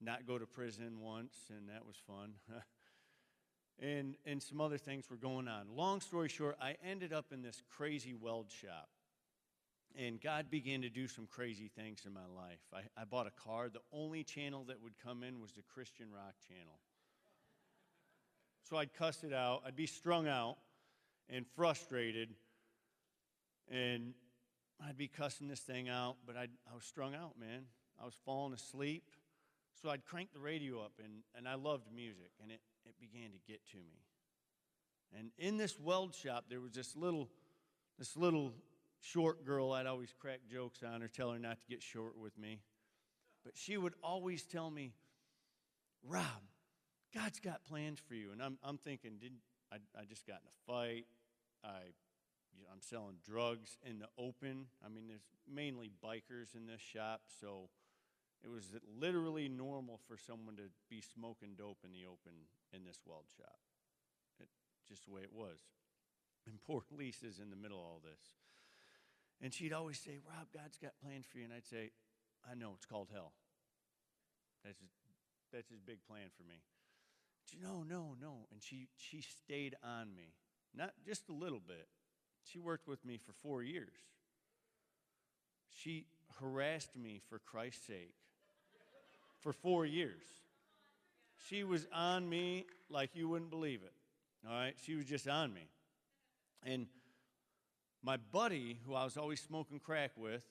[0.01, 2.34] not go to prison once, and that was fun.
[3.79, 5.67] and, and some other things were going on.
[5.75, 8.89] Long story short, I ended up in this crazy weld shop.
[9.97, 12.60] And God began to do some crazy things in my life.
[12.73, 13.69] I, I bought a car.
[13.69, 16.80] The only channel that would come in was the Christian rock channel.
[18.69, 19.63] So I'd cuss it out.
[19.65, 20.58] I'd be strung out
[21.30, 22.30] and frustrated.
[23.69, 24.13] And
[24.88, 27.65] I'd be cussing this thing out, but I'd, I was strung out, man.
[28.01, 29.04] I was falling asleep.
[29.82, 33.32] So I'd crank the radio up, and, and I loved music, and it, it began
[33.32, 34.06] to get to me.
[35.17, 37.30] And in this weld shop, there was this little,
[37.99, 38.54] this little
[39.01, 42.37] short girl I'd always crack jokes on her, tell her not to get short with
[42.37, 42.61] me.
[43.43, 44.93] But she would always tell me,
[46.07, 46.25] Rob,
[47.13, 48.31] God's got plans for you.
[48.31, 49.33] And I'm, I'm thinking, did
[49.71, 51.05] I, I just got in a fight.
[51.63, 51.89] I,
[52.55, 54.67] you know, I'm selling drugs in the open.
[54.85, 57.69] I mean, there's mainly bikers in this shop, so
[58.43, 58.65] it was
[58.99, 62.33] literally normal for someone to be smoking dope in the open
[62.73, 63.59] in this weld shop.
[64.39, 64.49] It,
[64.87, 65.59] just the way it was.
[66.47, 68.40] And poor Lisa's in the middle of all this.
[69.41, 71.45] And she'd always say, Rob, God's got plans for you.
[71.45, 71.91] And I'd say,
[72.49, 73.34] I know, it's called hell.
[74.63, 74.89] That's his,
[75.51, 76.62] that's his big plan for me.
[77.49, 78.47] She, no, no, no.
[78.51, 80.34] And she, she stayed on me.
[80.75, 81.88] Not just a little bit.
[82.43, 83.97] She worked with me for four years.
[85.69, 86.06] She
[86.39, 88.13] harassed me for Christ's sake
[89.41, 90.23] for four years.
[91.49, 93.93] She was on me like you wouldn't believe it.
[94.47, 94.75] All right?
[94.84, 95.67] She was just on me.
[96.63, 96.86] And
[98.03, 100.43] my buddy, who I was always smoking crack with,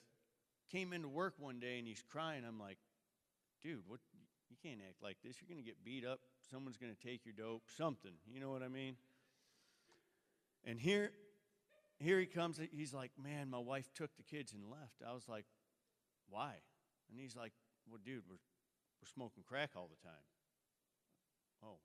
[0.71, 2.43] came into work one day and he's crying.
[2.47, 2.77] I'm like,
[3.61, 3.99] dude, what?
[4.49, 5.37] You can't act like this.
[5.39, 6.19] You're going to get beat up.
[6.49, 7.63] Someone's going to take your dope.
[7.77, 8.11] Something.
[8.27, 8.95] You know what I mean?
[10.65, 11.11] And here,
[11.99, 12.59] here he comes.
[12.71, 15.01] He's like, man, my wife took the kids and left.
[15.07, 15.45] I was like,
[16.29, 16.53] why?
[17.09, 17.53] And he's like,
[17.89, 18.37] well, dude, we're
[19.01, 20.23] we're smoking crack all the time.
[21.63, 21.79] Oh.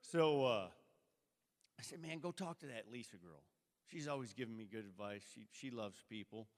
[0.00, 0.68] So uh,
[1.78, 3.42] I said, man, go talk to that Lisa girl.
[3.94, 5.22] She's always giving me good advice.
[5.32, 6.48] She, she loves people.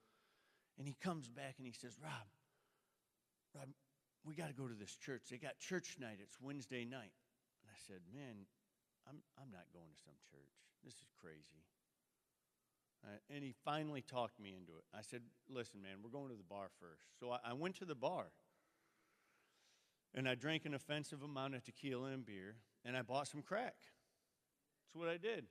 [0.79, 2.25] And he comes back and he says, Rob,
[3.55, 3.69] Rob,
[4.25, 5.25] we got to go to this church.
[5.31, 6.17] They got church night.
[6.23, 7.13] It's Wednesday night.
[7.61, 8.49] And I said, man,
[9.07, 10.57] I'm, I'm not going to some church.
[10.83, 11.61] This is crazy.
[13.05, 14.85] Uh, and he finally talked me into it.
[14.97, 15.21] I said,
[15.51, 17.05] listen, man, we're going to the bar first.
[17.21, 18.29] So I, I went to the bar.
[20.15, 23.75] And I drank an offensive amount of tequila and beer, and I bought some crack.
[23.77, 25.45] That's what I did.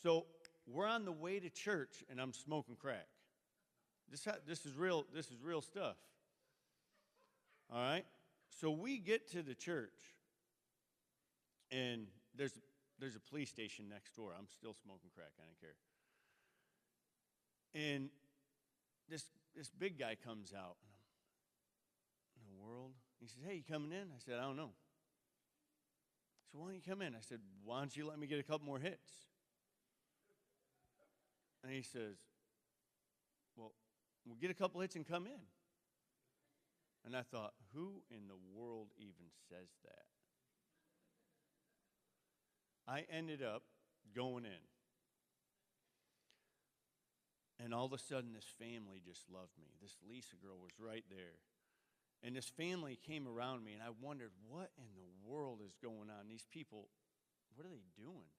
[0.00, 0.26] So
[0.66, 3.06] we're on the way to church, and I'm smoking crack.
[4.10, 5.96] This, this, is real, this is real stuff.
[7.72, 8.04] All right?
[8.60, 9.98] So we get to the church,
[11.70, 12.52] and there's,
[12.98, 14.32] there's a police station next door.
[14.38, 15.76] I'm still smoking crack, I don't care.
[17.74, 18.08] And
[19.08, 19.24] this,
[19.54, 20.76] this big guy comes out,
[22.40, 22.92] in the world?
[23.20, 24.08] He says, Hey, you coming in?
[24.08, 24.70] I said, I don't know.
[26.52, 27.14] So why don't you come in?
[27.14, 29.10] I said, Why don't you let me get a couple more hits?
[31.66, 32.14] And he says,
[33.56, 33.72] Well,
[34.24, 35.42] we'll get a couple hits and come in.
[37.04, 40.06] And I thought, Who in the world even says that?
[42.86, 43.64] I ended up
[44.14, 44.62] going in.
[47.58, 49.66] And all of a sudden, this family just loved me.
[49.82, 51.40] This Lisa girl was right there.
[52.22, 56.10] And this family came around me, and I wondered, what in the world is going
[56.10, 56.28] on?
[56.28, 56.86] These people,
[57.56, 58.30] what are they doing?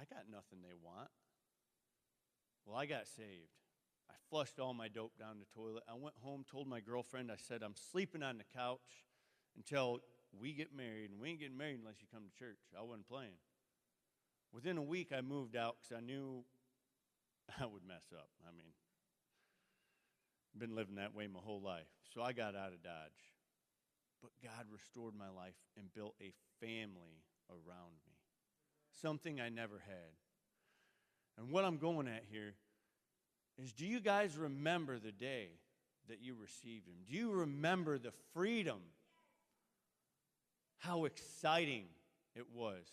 [0.00, 1.10] I got nothing they want.
[2.64, 3.52] Well, I got saved.
[4.08, 5.82] I flushed all my dope down the toilet.
[5.88, 9.04] I went home, told my girlfriend, I said, I'm sleeping on the couch
[9.56, 10.00] until
[10.32, 12.58] we get married, and we ain't getting married unless you come to church.
[12.76, 13.36] I wasn't playing.
[14.52, 16.44] Within a week, I moved out because I knew
[17.60, 18.30] I would mess up.
[18.48, 18.72] I mean,
[20.56, 21.88] been living that way my whole life.
[22.14, 23.20] So I got out of Dodge.
[24.22, 28.09] But God restored my life and built a family around me,
[29.00, 30.12] something I never had.
[31.38, 32.54] And what I'm going at here
[33.62, 35.48] is do you guys remember the day
[36.08, 36.96] that you received Him?
[37.08, 38.80] Do you remember the freedom?
[40.78, 41.84] How exciting
[42.34, 42.84] it was.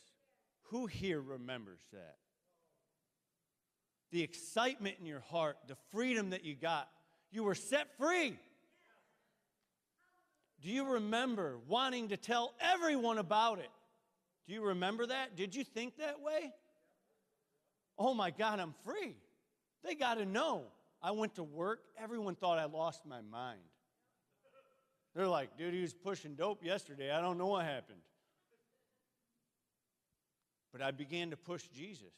[0.70, 2.18] Who here remembers that?
[4.12, 6.90] The excitement in your heart, the freedom that you got
[7.32, 8.38] you were set free.
[10.62, 13.70] Do you remember wanting to tell everyone about it?
[14.48, 15.36] Do you remember that?
[15.36, 16.54] Did you think that way?
[18.00, 19.16] Oh my God, I'm free.
[19.84, 20.64] They got to know.
[21.02, 23.60] I went to work, everyone thought I lost my mind.
[25.16, 27.12] They're like, dude, he was pushing dope yesterday.
[27.12, 28.02] I don't know what happened.
[30.72, 32.14] But I began to push Jesus.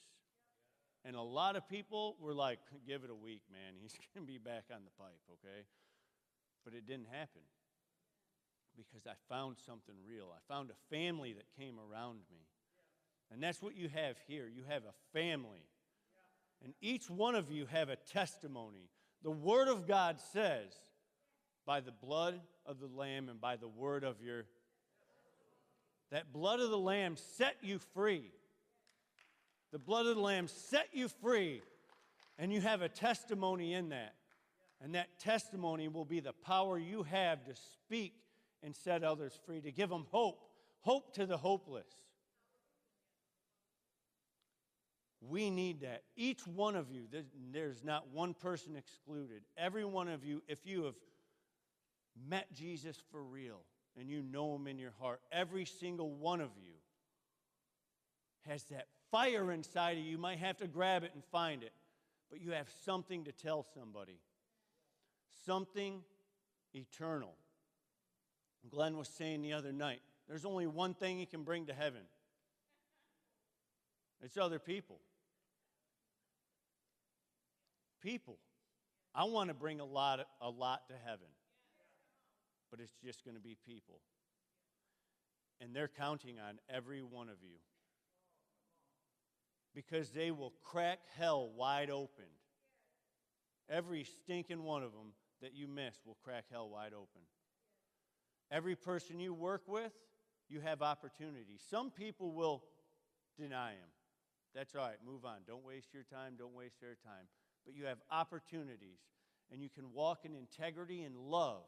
[1.05, 3.73] And a lot of people were like, give it a week, man.
[3.82, 5.65] He's going to be back on the pipe, okay?
[6.65, 7.41] But it didn't happen
[8.88, 10.34] because I found something real.
[10.34, 12.45] I found a family that came around me.
[13.32, 14.47] And that's what you have here.
[14.47, 15.65] You have a family.
[16.63, 18.89] And each one of you have a testimony.
[19.23, 20.73] The Word of God says,
[21.69, 24.45] by the blood of the Lamb and by the word of your.
[26.09, 28.32] That blood of the Lamb set you free.
[29.71, 31.61] The blood of the Lamb set you free.
[32.39, 34.15] And you have a testimony in that.
[34.82, 38.13] And that testimony will be the power you have to speak
[38.64, 40.39] and set others free, to give them hope,
[40.82, 41.88] hope to the hopeless.
[45.22, 46.03] We need that.
[46.16, 47.03] Each one of you,
[47.51, 49.41] there's not one person excluded.
[49.57, 50.95] Every one of you, if you have
[52.30, 53.62] met Jesus for real
[53.97, 56.72] and you know him in your heart, every single one of you
[58.47, 60.12] has that fire inside of you.
[60.12, 61.74] You might have to grab it and find it,
[62.30, 64.20] but you have something to tell somebody,
[65.45, 66.01] something
[66.74, 67.34] eternal.
[68.68, 72.01] Glenn was saying the other night there's only one thing he can bring to heaven
[74.22, 74.99] it's other people.
[78.01, 78.38] People.
[79.16, 81.28] I want to bring a lot, a lot to heaven
[82.70, 83.99] but it's just going to be people.
[85.62, 87.57] And they're counting on every one of you
[89.76, 92.26] because they will crack hell wide open.
[93.70, 97.22] Every stinking one of them that you miss will crack hell wide open.
[98.52, 99.91] Every person you work with,
[100.50, 101.62] you have opportunities.
[101.70, 102.64] Some people will
[103.38, 103.89] deny him.
[104.56, 105.38] That's all right, move on.
[105.47, 107.28] Don't waste your time, don't waste their time.
[107.66, 109.00] But you have opportunities,
[109.52, 111.64] and you can walk in integrity and love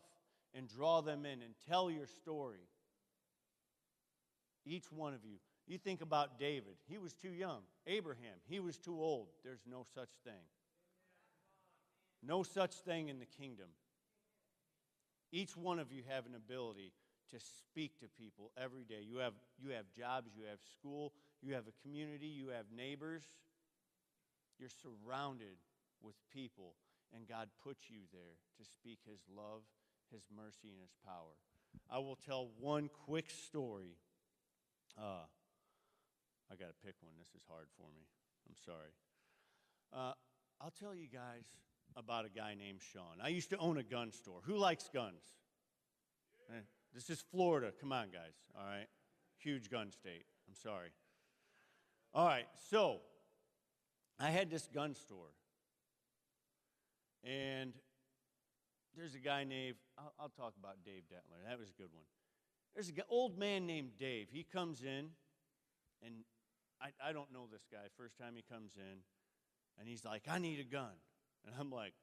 [0.56, 2.68] and draw them in and tell your story.
[4.66, 5.38] Each one of you.
[5.68, 7.62] You think about David, he was too young.
[7.86, 9.28] Abraham, he was too old.
[9.44, 10.44] There's no such thing.
[12.24, 13.68] No such thing in the kingdom.
[15.32, 16.94] Each one of you have an ability
[17.32, 19.02] to speak to people every day.
[19.08, 23.24] You have, you have jobs, you have school, you have a community, you have neighbors.
[24.60, 25.58] You're surrounded
[26.02, 26.76] with people,
[27.16, 29.62] and God puts you there to speak His love
[30.12, 31.40] his mercy and his power.
[31.90, 33.96] I will tell one quick story.
[35.00, 35.24] Uh,
[36.52, 37.16] I got to pick one.
[37.18, 38.04] This is hard for me.
[38.48, 38.92] I'm sorry.
[39.96, 40.14] Uh,
[40.60, 41.48] I'll tell you guys
[41.96, 43.20] about a guy named Sean.
[43.22, 44.42] I used to own a gun store.
[44.46, 45.24] Who likes guns?
[46.50, 46.62] Eh,
[46.94, 47.72] this is Florida.
[47.80, 48.34] Come on, guys.
[48.58, 48.88] All right.
[49.38, 50.26] Huge gun state.
[50.48, 50.90] I'm sorry.
[52.14, 52.48] All right.
[52.70, 53.00] So
[54.20, 55.32] I had this gun store.
[57.24, 57.74] And
[58.96, 61.48] there's a guy named, I'll, I'll, talk about Dave Detler.
[61.48, 62.04] That was a good one.
[62.74, 64.28] There's an old man named Dave.
[64.32, 65.10] He comes in,
[66.04, 66.24] and
[66.82, 67.88] I, I don't know this guy.
[67.98, 69.00] First time he comes in,
[69.80, 70.94] and he's like, I need a gun.
[71.46, 71.94] And I'm like,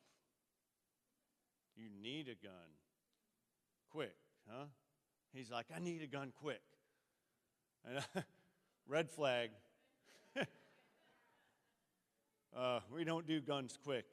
[1.76, 2.52] You need a gun?
[3.90, 4.14] Quick,
[4.48, 4.64] huh?
[5.32, 6.62] He's like, I need a gun quick.
[7.86, 8.02] And
[8.88, 9.50] red flag.
[12.56, 14.06] uh, we don't do guns quick,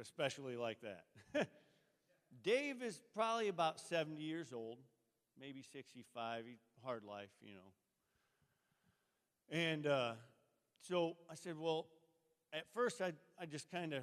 [0.00, 1.04] especially like that.
[2.42, 4.78] Dave is probably about 70 years old,
[5.38, 6.44] maybe 65.
[6.46, 7.72] He, hard life, you know.
[9.50, 10.12] And uh,
[10.80, 11.86] so I said, well,
[12.52, 14.02] at first I, I just kind of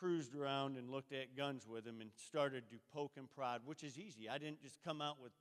[0.00, 3.84] cruised around and looked at guns with him and started to poke and prod, which
[3.84, 4.28] is easy.
[4.28, 5.32] I didn't just come out with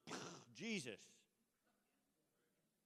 [0.55, 0.99] Jesus.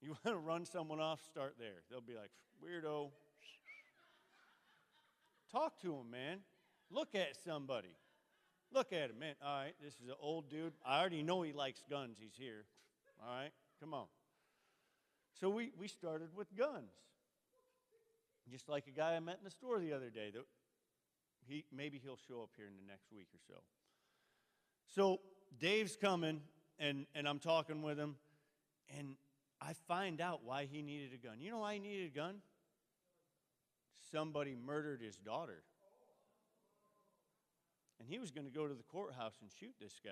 [0.02, 1.82] You want to run someone off, start there.
[1.90, 2.30] They'll be like,
[2.64, 3.10] weirdo.
[5.52, 6.40] Talk to him, man.
[6.92, 7.96] Look at somebody.
[8.72, 9.36] Look at him, man.
[9.44, 10.74] All right, this is an old dude.
[10.86, 12.18] I already know he likes guns.
[12.20, 12.66] He's here.
[13.22, 14.06] All right, come on.
[15.40, 16.92] So we, we started with guns.
[18.52, 20.30] Just like a guy I met in the store the other day.
[20.34, 20.44] That
[21.48, 23.62] he, maybe he'll show up here in the next week or so.
[24.96, 25.20] So
[25.60, 26.42] Dave's coming,
[26.80, 28.16] and, and I'm talking with him,
[28.98, 29.16] and
[29.62, 31.40] I find out why he needed a gun.
[31.40, 32.36] You know why he needed a gun?
[34.12, 35.64] Somebody murdered his daughter.
[38.00, 40.12] And he was going to go to the courthouse and shoot this guy.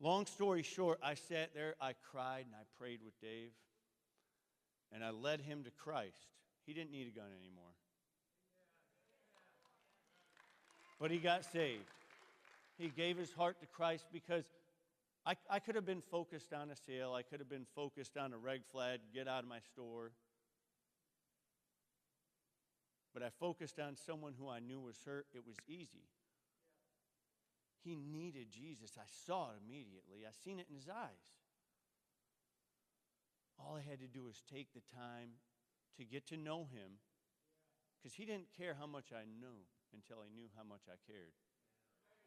[0.00, 3.50] Long story short, I sat there, I cried, and I prayed with Dave,
[4.92, 6.34] and I led him to Christ.
[6.66, 7.72] He didn't need a gun anymore.
[11.00, 11.84] But he got saved.
[12.78, 14.44] He gave his heart to Christ because
[15.26, 18.32] I, I could have been focused on a sale, I could have been focused on
[18.32, 20.12] a reg flag, get out of my store
[23.18, 25.26] but I focused on someone who I knew was hurt.
[25.34, 26.06] It was easy.
[27.82, 28.92] He needed Jesus.
[28.96, 30.22] I saw it immediately.
[30.24, 31.26] I seen it in his eyes.
[33.58, 35.30] All I had to do was take the time
[35.96, 37.02] to get to know him
[37.96, 41.32] because he didn't care how much I knew until he knew how much I cared.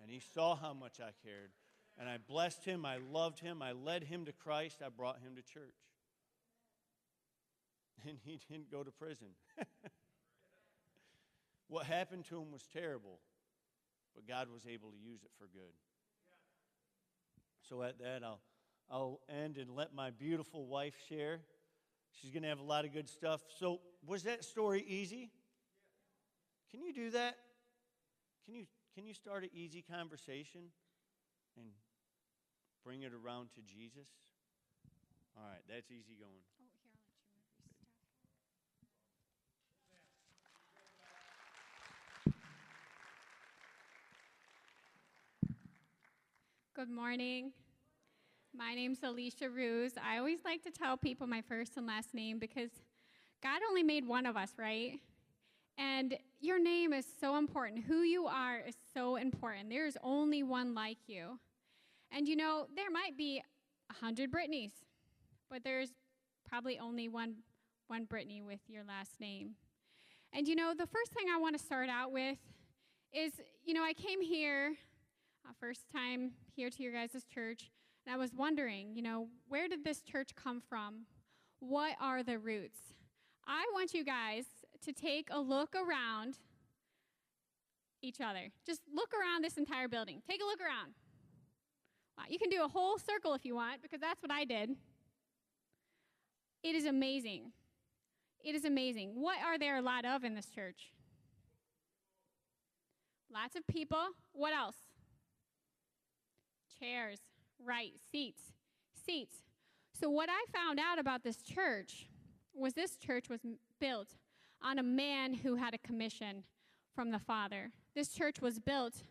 [0.01, 1.51] And he saw how much I cared.
[1.99, 5.35] And I blessed him, I loved him, I led him to Christ, I brought him
[5.35, 5.75] to church.
[8.07, 9.27] And he didn't go to prison.
[11.67, 13.19] what happened to him was terrible,
[14.15, 15.73] but God was able to use it for good.
[17.69, 18.41] So at that, I'll,
[18.89, 21.41] I'll end and let my beautiful wife share.
[22.19, 23.41] She's going to have a lot of good stuff.
[23.59, 25.29] So, was that story easy?
[26.71, 27.35] Can you do that?
[28.45, 28.65] Can you,
[28.95, 30.61] can you start an easy conversation
[31.57, 31.67] and
[32.83, 34.07] bring it around to Jesus?
[35.37, 36.41] All right, that's easy going.
[36.59, 38.09] Oh, here, I'll let you move your
[43.85, 45.65] stuff.
[46.75, 47.51] Good morning.
[48.55, 49.93] My name's Alicia Ruse.
[50.03, 52.71] I always like to tell people my first and last name because
[53.43, 54.99] God only made one of us, right?
[55.77, 57.85] And your name is so important.
[57.85, 59.69] Who you are is so important.
[59.69, 61.39] There's only one like you.
[62.11, 63.41] And you know, there might be
[63.89, 64.71] a hundred Britneys,
[65.49, 65.89] but there's
[66.49, 67.35] probably only one
[67.87, 69.51] one Brittany with your last name.
[70.33, 72.37] And you know, the first thing I want to start out with
[73.13, 73.33] is,
[73.63, 74.73] you know, I came here,
[75.45, 77.69] uh, first time here to your guys' church,
[78.05, 81.05] and I was wondering, you know, where did this church come from?
[81.59, 82.79] What are the roots?
[83.45, 84.45] I want you guys
[84.81, 86.37] to take a look around
[88.01, 88.51] each other.
[88.65, 90.21] Just look around this entire building.
[90.27, 90.93] Take a look around.
[92.17, 94.71] Wow, you can do a whole circle if you want, because that's what I did.
[96.63, 97.51] It is amazing.
[98.43, 99.11] It is amazing.
[99.15, 100.91] What are there a lot of in this church?
[103.33, 104.09] Lots of people.
[104.33, 104.75] What else?
[106.79, 107.19] Chairs.
[107.63, 107.93] Right.
[108.11, 108.41] Seats.
[109.05, 109.37] Seats.
[109.99, 112.09] So, what I found out about this church
[112.53, 113.41] was this church was
[113.79, 114.09] built
[114.63, 116.43] on a man who had a commission
[116.93, 117.71] from the Father.
[117.95, 119.03] This church was built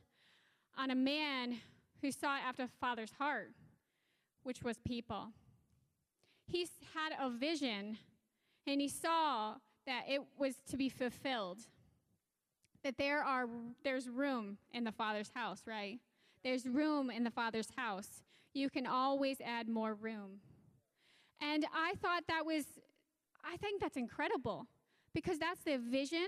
[0.78, 1.58] on a man
[2.00, 3.50] who sought after the Father's heart,
[4.42, 5.28] which was people.
[6.46, 7.98] He had a vision
[8.66, 9.54] and he saw
[9.86, 11.58] that it was to be fulfilled.
[12.82, 13.46] That there are
[13.84, 15.98] there's room in the Father's house, right?
[16.42, 18.22] There's room in the Father's house.
[18.54, 20.40] You can always add more room.
[21.42, 22.64] And I thought that was
[23.44, 24.66] I think that's incredible
[25.14, 26.26] because that's the vision,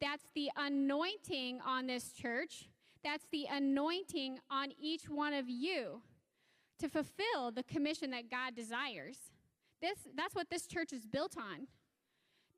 [0.00, 2.68] that's the anointing on this church,
[3.02, 6.02] that's the anointing on each one of you
[6.78, 9.18] to fulfill the commission that God desires.
[9.80, 11.66] This, that's what this church is built on.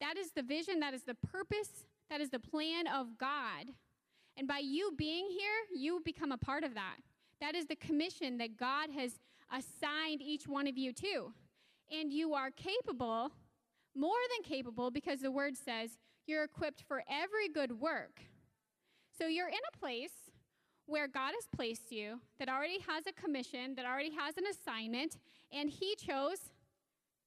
[0.00, 3.68] That is the vision, that is the purpose, that is the plan of God.
[4.36, 6.96] And by you being here, you become a part of that.
[7.40, 9.18] That is the commission that God has
[9.50, 11.32] assigned each one of you to.
[11.90, 13.32] And you are capable,
[13.94, 18.20] more than capable, because the word says you're equipped for every good work.
[19.18, 20.30] So you're in a place
[20.86, 25.16] where God has placed you that already has a commission, that already has an assignment,
[25.52, 26.50] and He chose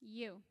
[0.02, 0.42] you.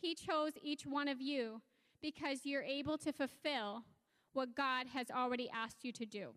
[0.00, 1.60] He chose each one of you
[2.02, 3.84] because you're able to fulfill
[4.32, 6.30] what God has already asked you to do.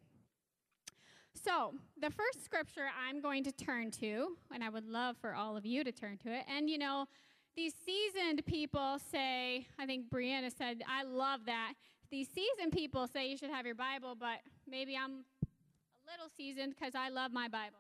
[1.36, 5.58] So, the first scripture I'm going to turn to, and I would love for all
[5.58, 7.08] of you to turn to it, and you know,
[7.56, 11.74] these seasoned people say, I think Brianna said, I love that.
[12.10, 16.76] These seasoned people say you should have your Bible, but maybe I'm a little seasoned
[16.78, 17.78] because I love my Bible.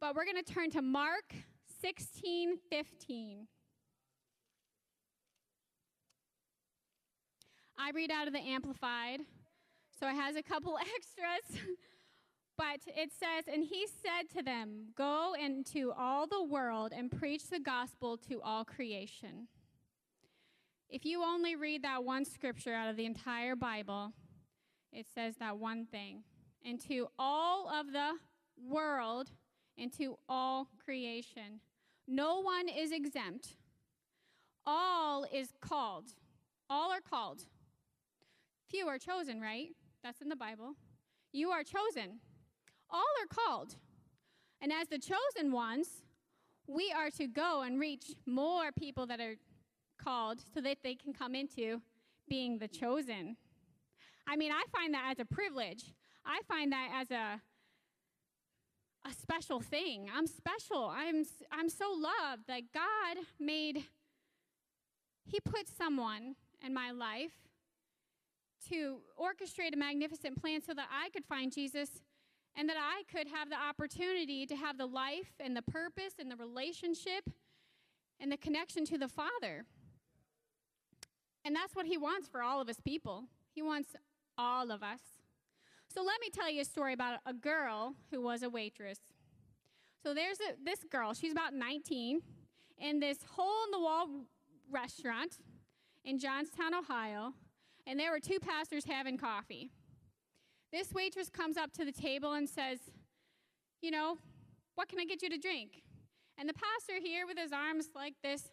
[0.00, 1.34] But we're going to turn to Mark
[1.80, 3.46] 16 15.
[7.78, 9.20] I read out of the Amplified,
[9.98, 11.62] so it has a couple extras.
[12.62, 17.48] But it says, And he said to them, Go into all the world and preach
[17.48, 19.48] the gospel to all creation.
[20.88, 24.12] If you only read that one scripture out of the entire Bible,
[24.92, 26.22] it says that one thing.
[26.64, 28.12] Into all of the
[28.64, 29.30] world,
[29.76, 31.60] into all creation.
[32.06, 33.56] No one is exempt.
[34.64, 36.10] All is called.
[36.70, 37.42] All are called.
[38.70, 39.70] Few are chosen, right?
[40.04, 40.74] That's in the Bible.
[41.32, 42.20] You are chosen.
[42.92, 43.76] All are called.
[44.60, 45.88] And as the chosen ones,
[46.66, 49.34] we are to go and reach more people that are
[50.02, 51.80] called so that they can come into
[52.28, 53.36] being the chosen.
[54.28, 55.92] I mean, I find that as a privilege.
[56.24, 57.40] I find that as a
[59.04, 60.08] a special thing.
[60.14, 60.86] I'm special.
[60.86, 63.84] I'm I'm so loved that God made
[65.24, 67.32] he put someone in my life
[68.68, 72.00] to orchestrate a magnificent plan so that I could find Jesus
[72.56, 76.30] and that I could have the opportunity to have the life and the purpose and
[76.30, 77.30] the relationship
[78.20, 79.64] and the connection to the Father.
[81.44, 83.24] And that's what He wants for all of His people.
[83.54, 83.90] He wants
[84.38, 85.00] all of us.
[85.88, 88.98] So let me tell you a story about a girl who was a waitress.
[90.02, 92.22] So there's a, this girl, she's about 19,
[92.78, 94.08] in this hole in the wall
[94.70, 95.38] restaurant
[96.04, 97.34] in Johnstown, Ohio,
[97.86, 99.70] and there were two pastors having coffee.
[100.72, 102.78] This waitress comes up to the table and says,
[103.82, 104.18] You know,
[104.74, 105.82] what can I get you to drink?
[106.38, 108.48] And the pastor here with his arms like this,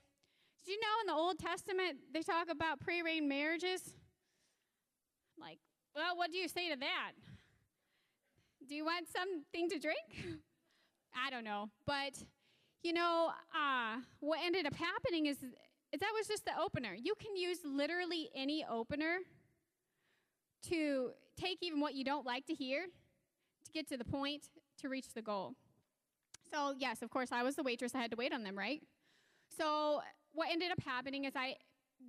[0.65, 3.93] did you know in the Old Testament they talk about pre-arranged marriages?
[5.39, 5.59] Like,
[5.95, 7.13] well, what do you say to that?
[8.67, 10.41] Do you want something to drink?
[11.15, 11.69] I don't know.
[11.87, 12.21] But,
[12.83, 16.93] you know, uh, what ended up happening is, is that was just the opener.
[16.93, 19.19] You can use literally any opener
[20.69, 22.85] to take even what you don't like to hear
[23.65, 24.47] to get to the point
[24.79, 25.53] to reach the goal.
[26.51, 27.93] So, yes, of course, I was the waitress.
[27.93, 28.81] I had to wait on them, right?
[29.55, 30.01] So,
[30.33, 31.55] what ended up happening is I,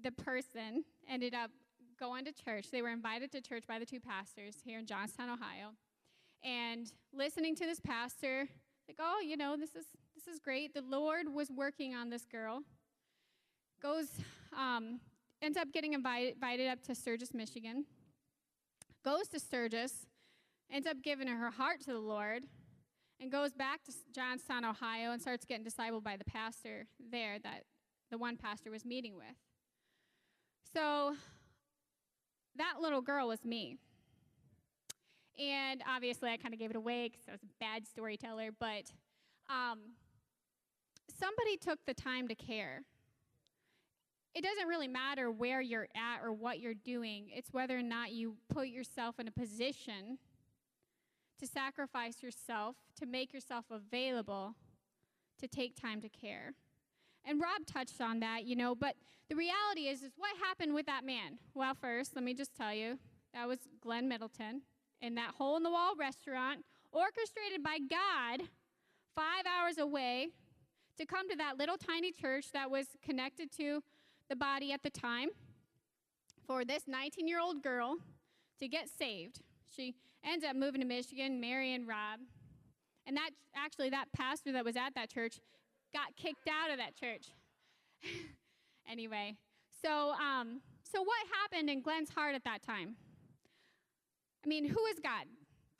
[0.03, 1.51] the person ended up
[1.99, 2.71] going to church.
[2.71, 5.73] They were invited to church by the two pastors here in Johnstown, Ohio,
[6.43, 8.49] and listening to this pastor,
[8.89, 10.75] like, oh, you know, this is this is great.
[10.75, 12.63] The Lord was working on this girl.
[13.83, 14.09] Goes,
[14.57, 15.01] um,
[15.41, 17.85] ends up getting invited, invited up to Sturgis, Michigan.
[19.05, 20.07] Goes to Sturgis,
[20.71, 22.45] ends up giving her heart to the Lord
[23.21, 27.65] and goes back to Johnstown, Ohio, and starts getting discipled by the pastor there that
[28.11, 29.25] the one pastor was meeting with.
[30.75, 31.15] So
[32.57, 33.79] that little girl was me.
[35.39, 38.91] And obviously, I kind of gave it away because I was a bad storyteller, but
[39.49, 39.79] um,
[41.19, 42.83] somebody took the time to care.
[44.35, 48.13] It doesn't really matter where you're at or what you're doing, it's whether or not
[48.13, 50.19] you put yourself in a position
[51.41, 54.55] to sacrifice yourself, to make yourself available,
[55.41, 56.55] to take time to care.
[57.25, 58.95] And Rob touched on that, you know, but
[59.29, 61.39] the reality is is what happened with that man?
[61.55, 62.99] Well, first, let me just tell you,
[63.35, 64.63] that was Glenn Middleton
[65.01, 68.49] in that hole in the wall restaurant, orchestrated by God
[69.17, 70.29] 5 hours away
[70.99, 73.83] to come to that little tiny church that was connected to
[74.31, 75.29] the body at the time
[76.47, 77.97] for this 19-year-old girl
[78.61, 79.41] to get saved.
[79.77, 82.21] She ends up moving to Michigan, marrying Rob.
[83.07, 85.41] And that actually, that pastor that was at that church
[85.93, 87.33] got kicked out of that church.
[88.91, 89.35] anyway,
[89.83, 92.97] so um, so what happened in Glenn's heart at that time?
[94.45, 95.27] I mean, who is God?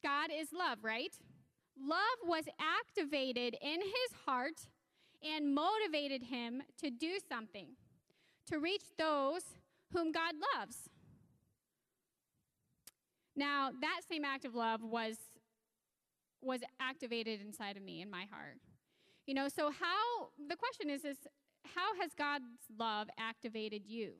[0.03, 1.13] God is love, right?
[1.81, 4.69] Love was activated in his heart
[5.23, 7.69] and motivated him to do something,
[8.51, 9.43] to reach those
[9.93, 10.89] whom God loves.
[13.37, 15.17] Now, that same act of love was
[16.43, 18.57] was activated inside of me in my heart.
[19.27, 21.19] You know, so how the question is is
[21.75, 22.45] how has God's
[22.79, 24.13] love activated you?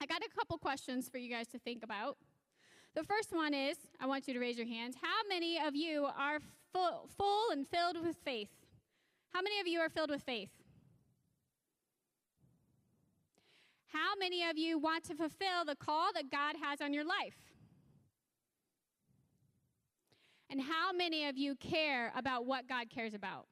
[0.00, 2.18] I got a couple questions for you guys to think about.
[2.94, 4.96] The first one is I want you to raise your hands.
[5.00, 6.38] How many of you are
[6.72, 8.50] full, full and filled with faith?
[9.32, 10.50] How many of you are filled with faith?
[13.94, 17.36] How many of you want to fulfill the call that God has on your life?
[20.50, 23.46] And how many of you care about what God cares about?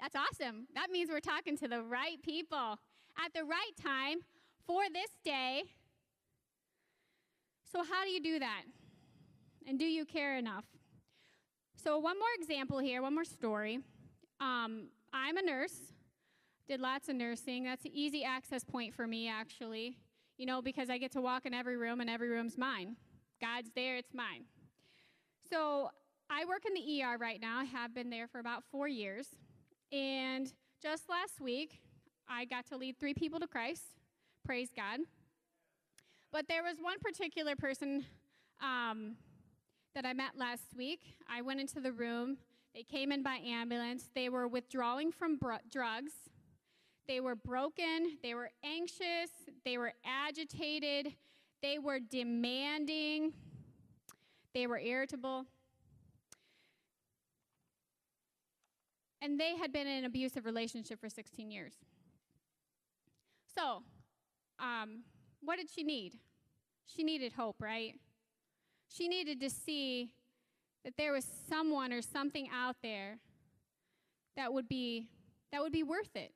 [0.00, 0.68] That's awesome.
[0.74, 2.78] That means we're talking to the right people
[3.22, 4.20] at the right time
[4.66, 5.64] for this day.
[7.70, 8.62] So, how do you do that?
[9.66, 10.64] And do you care enough?
[11.76, 13.80] So, one more example here, one more story.
[14.40, 15.92] Um, I'm a nurse,
[16.68, 17.64] did lots of nursing.
[17.64, 19.96] That's an easy access point for me, actually,
[20.36, 22.96] you know, because I get to walk in every room and every room's mine.
[23.40, 24.44] God's there, it's mine.
[25.50, 25.88] So
[26.28, 27.58] I work in the ER right now.
[27.58, 29.28] I have been there for about four years.
[29.92, 30.52] And
[30.82, 31.80] just last week,
[32.28, 33.84] I got to lead three people to Christ.
[34.44, 35.00] Praise God.
[36.30, 38.04] But there was one particular person
[38.60, 39.16] um,
[39.94, 41.00] that I met last week.
[41.30, 42.36] I went into the room.
[42.74, 44.10] They came in by ambulance.
[44.14, 46.12] They were withdrawing from br- drugs.
[47.08, 48.18] They were broken.
[48.22, 49.30] They were anxious.
[49.64, 51.14] They were agitated.
[51.62, 53.32] They were demanding.
[54.54, 55.46] They were irritable.
[59.22, 61.72] And they had been in an abusive relationship for 16 years.
[63.56, 63.82] So,
[64.60, 65.02] um,
[65.40, 66.18] what did she need?
[66.86, 67.94] She needed hope, right?
[68.88, 70.12] She needed to see
[70.84, 73.18] that there was someone or something out there
[74.36, 75.08] that would be
[75.50, 76.32] that would be worth it.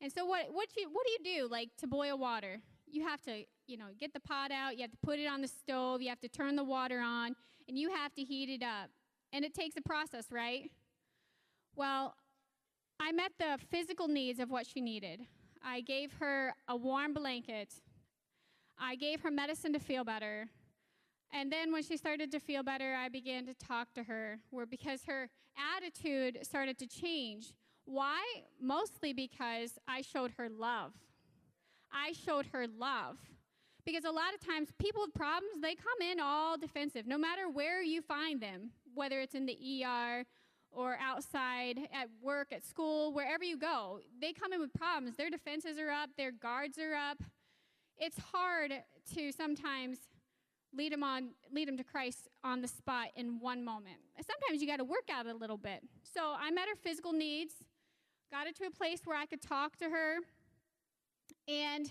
[0.00, 2.60] And so what what you what do you do like to boil water?
[2.86, 5.42] You have to you know, get the pot out, you have to put it on
[5.42, 7.36] the stove, you have to turn the water on,
[7.68, 8.90] and you have to heat it up.
[9.32, 10.70] And it takes a process, right?
[11.76, 12.14] Well,
[12.98, 15.20] I met the physical needs of what she needed.
[15.62, 17.74] I gave her a warm blanket.
[18.80, 20.48] I gave her medicine to feel better.
[21.30, 24.64] And then when she started to feel better, I began to talk to her, where
[24.64, 25.28] because her
[25.76, 27.52] attitude started to change.
[27.90, 28.22] Why?
[28.60, 30.92] Mostly because I showed her love.
[31.90, 33.16] I showed her love.
[33.86, 37.48] Because a lot of times people with problems, they come in all defensive, no matter
[37.48, 40.24] where you find them, whether it's in the ER
[40.70, 44.00] or outside at work, at school, wherever you go.
[44.20, 45.16] They come in with problems.
[45.16, 47.22] Their defenses are up, their guards are up.
[47.96, 48.74] It's hard
[49.14, 49.96] to sometimes
[50.76, 53.96] lead them on lead them to Christ on the spot in one moment.
[54.16, 55.82] Sometimes you got to work out a little bit.
[56.02, 57.54] So I met her physical needs,
[58.30, 60.16] got her to a place where I could talk to her,
[61.46, 61.90] and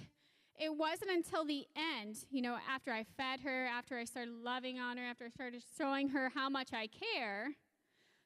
[0.59, 4.79] it wasn't until the end, you know, after I fed her, after I started loving
[4.79, 7.49] on her, after I started showing her how much I care,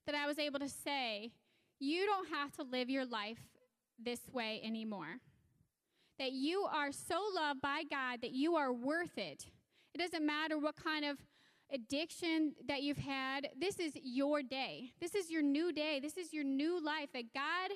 [0.06, 1.32] that I was able to say,
[1.80, 3.40] You don't have to live your life
[4.04, 5.20] this way anymore.
[6.20, 9.46] That you are so loved by God that you are worth it.
[9.94, 11.18] It doesn't matter what kind of
[11.74, 13.50] addiction that you've had.
[13.60, 14.92] This is your day.
[15.00, 16.00] This is your new day.
[16.02, 17.72] This is your new life that God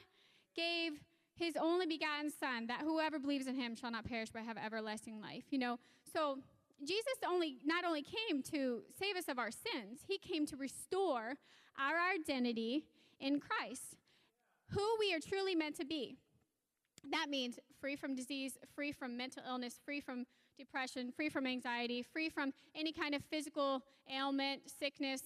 [0.56, 0.94] gave
[1.36, 5.20] his only begotten son that whoever believes in him shall not perish but have everlasting
[5.22, 5.78] life you know?
[6.12, 6.40] So
[6.86, 11.36] jesus only not only came to save us of our sins he came to restore
[11.80, 12.86] our identity
[13.20, 13.96] in christ
[14.72, 16.18] who we are truly meant to be.
[17.12, 20.26] That means free from disease free from mental illness free from
[20.58, 25.22] depression free from anxiety free from any kind of physical ailment sickness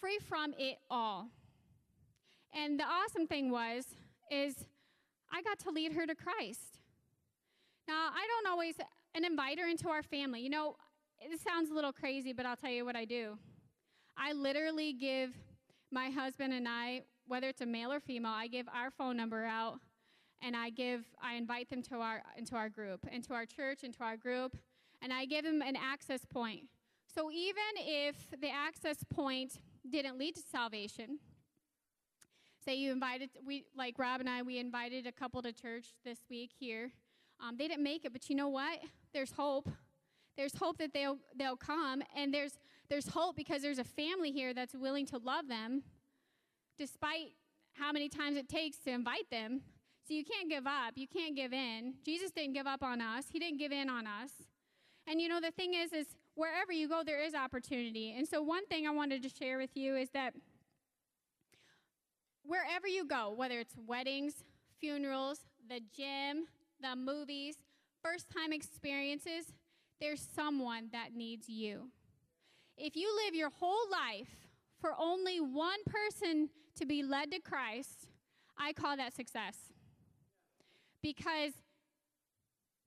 [0.00, 1.28] free from it all.
[2.52, 3.86] And the awesome thing was
[4.32, 4.54] is
[5.30, 6.78] I got to lead her to Christ.
[7.86, 8.74] Now, I don't always
[9.14, 10.40] and invite her into our family.
[10.40, 10.76] You know,
[11.20, 13.38] it sounds a little crazy, but I'll tell you what I do.
[14.16, 15.34] I literally give
[15.90, 19.44] my husband and I, whether it's a male or female, I give our phone number
[19.44, 19.78] out
[20.42, 24.02] and I give I invite them to our into our group, into our church, into
[24.02, 24.56] our group,
[25.00, 26.62] and I give them an access point.
[27.14, 29.54] So even if the access point
[29.88, 31.18] didn't lead to salvation,
[32.64, 36.18] Say you invited, we like Rob and I, we invited a couple to church this
[36.30, 36.92] week here.
[37.40, 38.78] Um, they didn't make it, but you know what?
[39.12, 39.68] There's hope.
[40.36, 42.52] There's hope that they'll they'll come, and there's
[42.88, 45.82] there's hope because there's a family here that's willing to love them,
[46.78, 47.32] despite
[47.74, 49.62] how many times it takes to invite them.
[50.06, 50.92] So you can't give up.
[50.94, 51.94] You can't give in.
[52.04, 53.24] Jesus didn't give up on us.
[53.32, 54.30] He didn't give in on us.
[55.06, 58.14] And you know the thing is, is wherever you go, there is opportunity.
[58.16, 60.34] And so one thing I wanted to share with you is that
[62.44, 64.44] wherever you go, whether it's weddings,
[64.80, 66.46] funerals, the gym,
[66.80, 67.56] the movies,
[68.02, 69.52] first time experiences,
[70.00, 71.90] there's someone that needs you.
[72.76, 74.30] If you live your whole life
[74.80, 78.08] for only one person to be led to Christ,
[78.58, 79.56] I call that success.
[81.02, 81.52] Because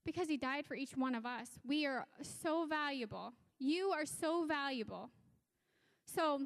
[0.05, 1.49] because he died for each one of us.
[1.65, 3.33] We are so valuable.
[3.57, 5.09] You are so valuable.
[6.05, 6.41] So,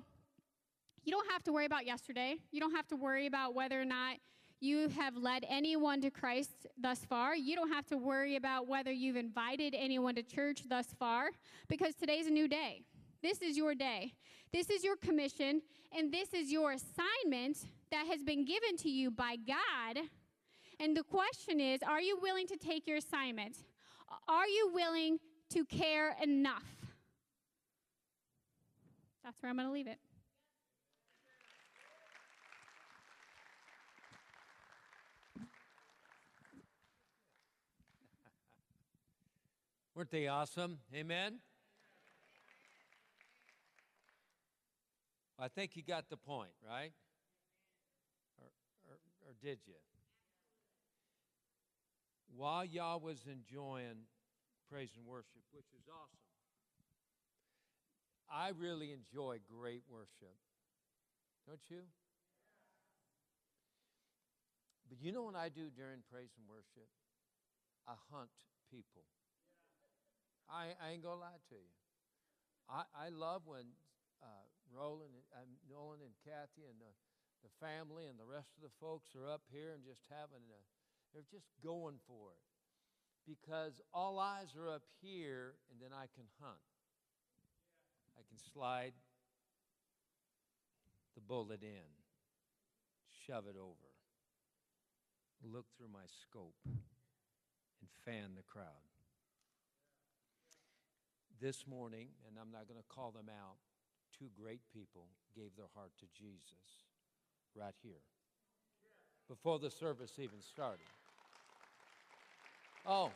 [1.03, 2.35] you don't have to worry about yesterday.
[2.51, 4.17] You don't have to worry about whether or not
[4.61, 7.35] you have led anyone to Christ thus far.
[7.35, 11.29] You don't have to worry about whether you've invited anyone to church thus far
[11.69, 12.83] because today's a new day.
[13.21, 14.13] This is your day.
[14.51, 15.61] This is your commission,
[15.95, 17.57] and this is your assignment
[17.91, 20.03] that has been given to you by God.
[20.79, 23.57] And the question is are you willing to take your assignment?
[24.27, 25.19] Are you willing
[25.51, 26.63] to care enough?
[29.23, 29.99] That's where I'm going to leave it.
[39.99, 40.79] Weren't they awesome?
[40.95, 41.39] Amen?
[45.37, 46.93] I think you got the point, right?
[48.39, 48.47] Or,
[48.87, 48.95] or,
[49.27, 49.73] or did you?
[52.33, 54.07] While y'all was enjoying
[54.71, 56.31] praise and worship, which is awesome,
[58.31, 60.37] I really enjoy great worship.
[61.45, 61.81] Don't you?
[64.87, 66.87] But you know what I do during praise and worship?
[67.85, 68.31] I hunt
[68.71, 69.03] people.
[70.49, 71.73] I, I ain't gonna lie to you.
[72.69, 73.65] I, I love when
[74.21, 76.93] uh, Roland, uh, Nolan, and Kathy, and the,
[77.45, 80.59] the family, and the rest of the folks are up here and just having a,
[81.13, 82.45] they're just going for it.
[83.29, 86.61] Because all eyes are up here, and then I can hunt.
[88.17, 88.93] I can slide
[91.13, 91.89] the bullet in,
[93.25, 93.89] shove it over,
[95.45, 98.89] look through my scope, and fan the crowd
[101.41, 103.57] this morning, and I'm not going to call them out,
[104.17, 106.85] two great people gave their heart to Jesus
[107.55, 108.01] right here
[109.27, 110.85] before the service even started.
[112.85, 113.11] Oh,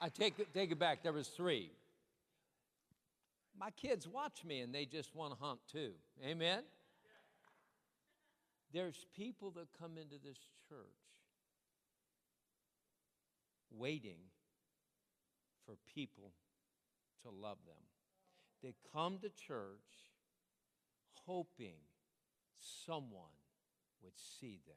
[0.00, 1.02] I take it, take it back.
[1.02, 1.70] There was three.
[3.58, 5.92] My kids watch me and they just want to hunt too.
[6.24, 6.62] Amen?
[8.72, 10.38] There's people that come into this
[10.68, 10.78] church
[13.70, 14.18] waiting
[15.64, 16.32] for people
[17.24, 17.82] to love them.
[18.62, 20.14] They come to church
[21.26, 21.80] hoping
[22.58, 23.36] someone
[24.02, 24.76] would see them,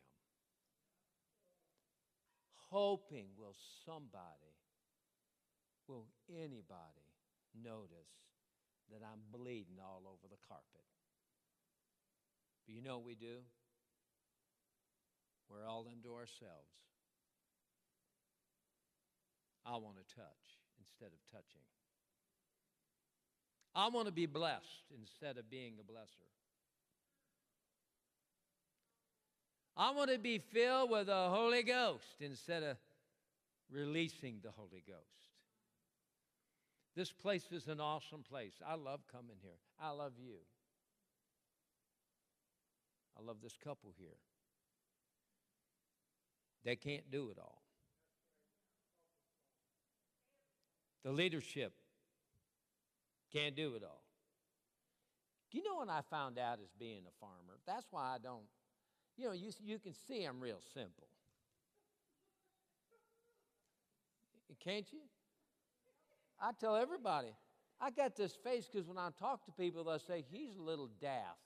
[2.71, 4.55] hoping will somebody,
[5.87, 7.07] will anybody
[7.63, 8.15] notice
[8.91, 10.87] that I'm bleeding all over the carpet.
[12.65, 13.43] But you know what we do?
[15.49, 16.75] We're all into ourselves.
[19.65, 21.63] I want to touch instead of touching.
[23.77, 26.25] I want to be blessed instead of being a blesser.
[29.77, 32.77] I want to be filled with the Holy Ghost instead of
[33.71, 34.97] releasing the Holy Ghost.
[36.95, 38.53] This place is an awesome place.
[38.67, 39.59] I love coming here.
[39.79, 40.37] I love you.
[43.15, 44.17] I love this couple here.
[46.65, 47.61] They can't do it all.
[51.03, 51.73] The leadership
[53.31, 54.03] can't do it all.
[55.51, 57.59] You know what I found out as being a farmer?
[57.65, 58.43] That's why I don't,
[59.17, 61.07] you know, you, you can see I'm real simple.
[64.63, 64.99] Can't you?
[66.41, 67.29] I tell everybody,
[67.79, 70.89] I got this face because when I talk to people, they'll say, he's a little
[70.99, 71.39] daft.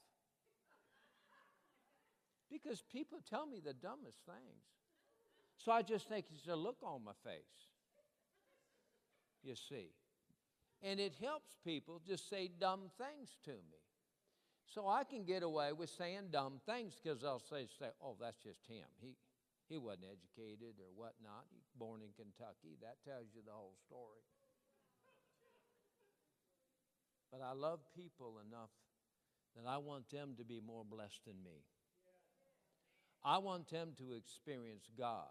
[2.49, 4.63] Because people tell me the dumbest things.
[5.57, 7.69] So I just think it's a look on my face.
[9.43, 9.91] You see.
[10.83, 13.81] And it helps people just say dumb things to me.
[14.65, 18.41] So I can get away with saying dumb things because they'll say, say, oh, that's
[18.41, 18.87] just him.
[18.99, 19.15] He,
[19.69, 21.45] he wasn't educated or whatnot.
[21.51, 22.79] He born in Kentucky.
[22.81, 24.23] That tells you the whole story.
[27.31, 28.71] But I love people enough
[29.55, 31.63] that I want them to be more blessed than me.
[33.23, 35.27] I want them to experience God.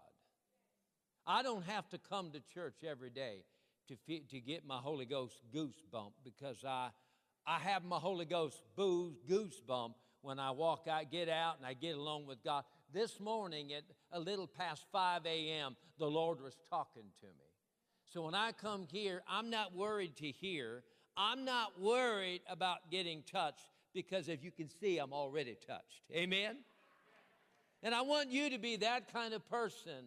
[1.25, 3.43] I don't have to come to church every day
[3.87, 6.89] to, to get my Holy Ghost goosebump because I,
[7.45, 11.73] I have my Holy Ghost booze, goosebump when I walk out, get out, and I
[11.73, 12.63] get along with God.
[12.93, 17.51] This morning at a little past 5 a.m., the Lord was talking to me.
[18.13, 20.83] So when I come here, I'm not worried to hear.
[21.15, 26.03] I'm not worried about getting touched because if you can see, I'm already touched.
[26.13, 26.57] Amen?
[27.83, 30.05] And I want you to be that kind of person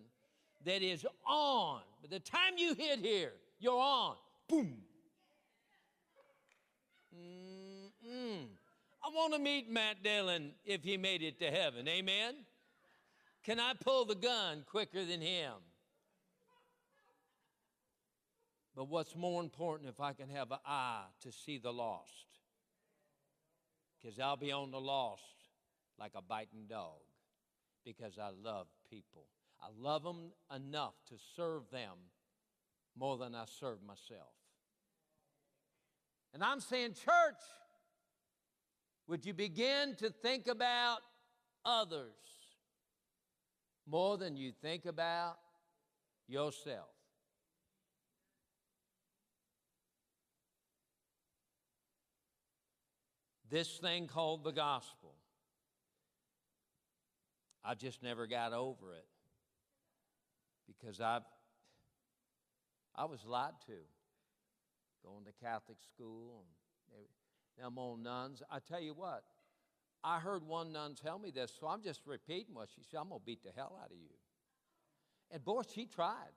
[0.65, 1.81] that is on.
[2.03, 3.33] By the time you hit here,
[3.65, 4.17] you're on.
[4.47, 4.77] Boom.
[7.17, 8.45] Mm-mm.
[9.03, 11.89] I want to meet Matt Dillon if he made it to heaven.
[11.89, 12.35] Amen?
[13.43, 15.53] Can I pull the gun quicker than him?
[18.77, 22.27] But what's more important if I can have an eye to see the lost?
[24.03, 25.23] Because I'll be on the lost
[25.99, 27.01] like a biting dog
[27.85, 29.25] because I love people.
[29.63, 31.97] I love them enough to serve them
[32.97, 34.33] more than I serve myself.
[36.33, 37.41] And I'm saying, church,
[39.07, 40.99] would you begin to think about
[41.65, 42.13] others
[43.87, 45.37] more than you think about
[46.27, 46.89] yourself?
[53.51, 55.15] This thing called the gospel,
[57.65, 59.07] I just never got over it
[60.67, 61.23] because I've
[62.95, 63.73] I was lied to.
[65.05, 67.05] Going to Catholic school and
[67.63, 68.43] them old nuns.
[68.51, 69.23] I tell you what,
[70.03, 72.99] I heard one nun tell me this, so I'm just repeating what she said.
[73.01, 74.11] I'm gonna beat the hell out of you.
[75.31, 76.33] And boy, she tried.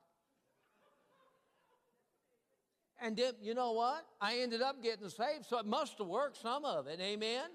[3.00, 4.06] And then, you know what?
[4.20, 7.00] I ended up getting saved, so it must have worked some of it.
[7.00, 7.46] Amen?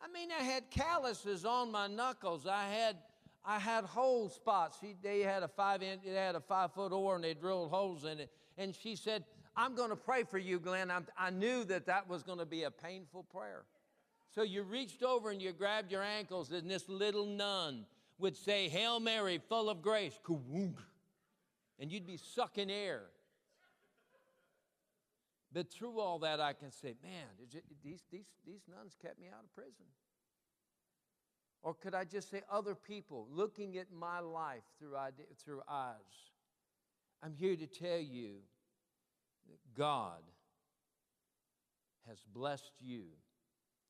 [0.00, 2.46] I mean, I had calluses on my knuckles.
[2.46, 2.96] I had
[3.44, 4.78] I had hole spots.
[4.80, 7.70] She, they had a five inch, they had a five foot oar and they drilled
[7.70, 8.30] holes in it.
[8.56, 9.24] And she said,
[9.56, 10.90] I'm going to pray for you, Glenn.
[10.90, 13.64] I'm, I knew that that was going to be a painful prayer.
[14.34, 17.84] So you reached over and you grabbed your ankles, and this little nun
[18.18, 23.02] would say, Hail Mary, full of grace, and you'd be sucking air.
[25.52, 27.26] But through all that, I can say, man,
[27.84, 29.84] these, these, these nuns kept me out of prison.
[31.62, 34.96] Or could I just say other people looking at my life through,
[35.44, 35.94] through eyes?
[37.22, 38.38] I'm here to tell you
[39.48, 40.22] that God
[42.08, 43.04] has blessed you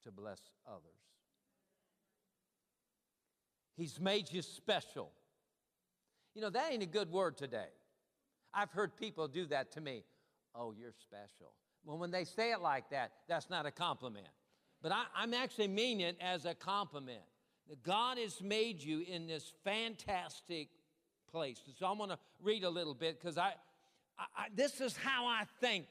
[0.05, 0.83] to bless others.
[3.75, 5.11] He's made you special.
[6.35, 7.69] You know, that ain't a good word today.
[8.53, 10.05] I've heard people do that to me.
[10.55, 11.55] Oh, you're special.
[11.85, 14.29] Well, when they say it like that, that's not a compliment.
[14.83, 17.23] But I, am actually meaning it as a compliment.
[17.83, 20.69] God has made you in this fantastic
[21.31, 21.61] place.
[21.79, 23.55] So I'm going to read a little bit because I,
[24.19, 25.87] I, I, this is how I think.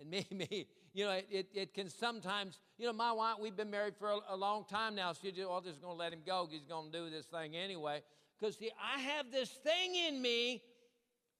[0.00, 3.96] And maybe, you know, it, it, can sometimes, you know, my wife, we've been married
[3.96, 5.12] for a, a long time now.
[5.12, 6.48] So you just, oh, just going to let him go.
[6.50, 8.02] He's going to do this thing anyway.
[8.38, 10.62] Because, see, I have this thing in me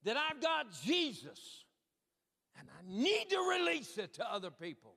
[0.05, 1.64] that I've got Jesus.
[2.59, 4.94] And I need to release it to other people.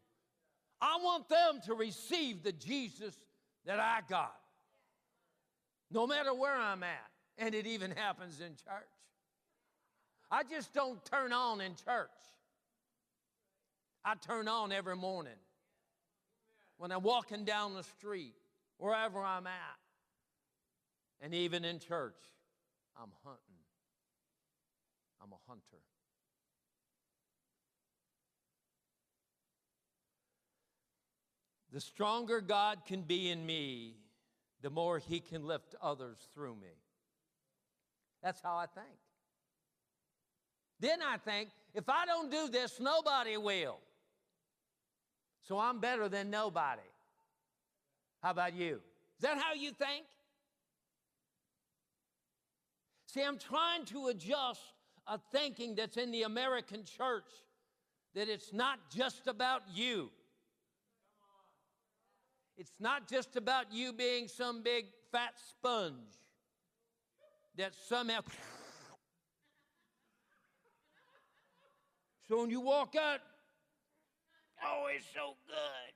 [0.82, 3.16] I want them to receive the Jesus
[3.66, 4.36] that I got,
[5.92, 7.10] no matter where I'm at.
[7.38, 8.90] And it even happens in church.
[10.30, 12.10] I just don't turn on in church.
[14.06, 15.34] I turn on every morning
[16.78, 18.34] when I'm walking down the street,
[18.78, 19.80] wherever I'm at.
[21.22, 22.20] And even in church,
[23.02, 23.40] I'm hunting.
[25.22, 25.82] I'm a hunter.
[31.72, 33.96] The stronger God can be in me,
[34.64, 36.74] the more He can lift others through me.
[38.24, 38.98] That's how I think.
[40.80, 43.78] Then I think, if I don't do this, nobody will.
[45.44, 46.82] So I'm better than nobody.
[48.22, 48.80] How about you?
[49.18, 50.06] Is that how you think?
[53.08, 54.62] See, I'm trying to adjust
[55.06, 57.30] a thinking that's in the American church
[58.16, 60.10] that it's not just about you.
[62.58, 65.96] It's not just about you being some big fat sponge
[67.58, 68.20] that somehow.
[72.28, 73.20] so when you walk out,
[74.64, 75.94] oh, it's so good.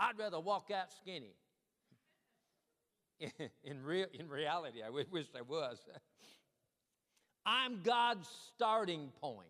[0.00, 1.34] I'd rather walk out skinny.
[3.64, 5.78] in, real, in reality, I wish I was.
[7.46, 9.48] I'm God's starting point.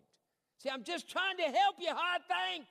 [0.57, 2.65] See, I'm just trying to help you how I think.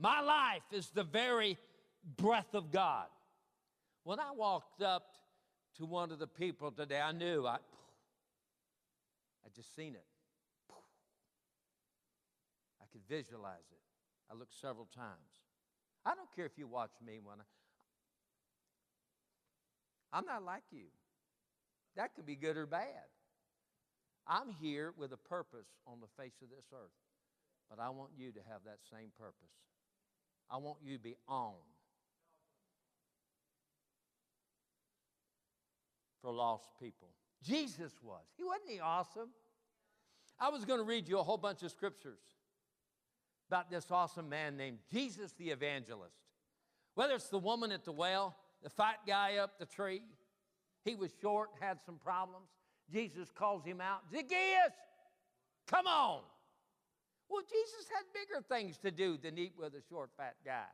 [0.00, 1.58] My life is the very
[2.16, 3.04] breath of God.
[4.04, 5.04] When I walked up
[5.76, 7.56] to one of the people today, I knew I,
[9.44, 10.06] I just seen it.
[12.80, 13.82] I could visualize it.
[14.32, 15.42] I looked several times.
[16.06, 17.44] I don't care if you watch me when I,
[20.16, 20.86] I'm not like you.
[21.96, 23.10] That could be good or bad.
[24.26, 26.96] I'm here with a purpose on the face of this earth,
[27.68, 29.50] but I want you to have that same purpose.
[30.50, 31.54] I want you to be on
[36.22, 37.08] for lost people.
[37.42, 38.24] Jesus was.
[38.36, 39.30] He wasn't he awesome?
[40.38, 42.20] I was going to read you a whole bunch of scriptures
[43.48, 46.14] about this awesome man named Jesus the evangelist.
[46.94, 50.02] Whether it's the woman at the well, the fat guy up the tree,
[50.84, 52.48] he was short, had some problems.
[52.92, 54.72] Jesus calls him out, Zacchaeus,
[55.66, 56.20] come on.
[57.30, 60.68] Well, Jesus had bigger things to do than eat with a short, fat guy.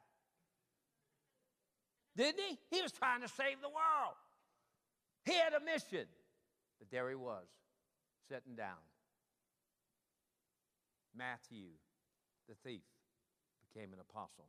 [2.17, 2.59] Didn't he?
[2.71, 4.17] He was trying to save the world.
[5.27, 6.07] He had a mission.
[6.79, 7.47] But there he was,
[8.29, 8.81] sitting down.
[11.17, 11.69] Matthew,
[12.49, 12.83] the thief,
[13.73, 14.49] became an apostle.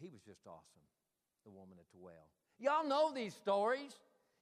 [0.00, 0.86] He was just awesome,
[1.44, 2.30] the woman at the well.
[2.58, 3.92] Y'all know these stories.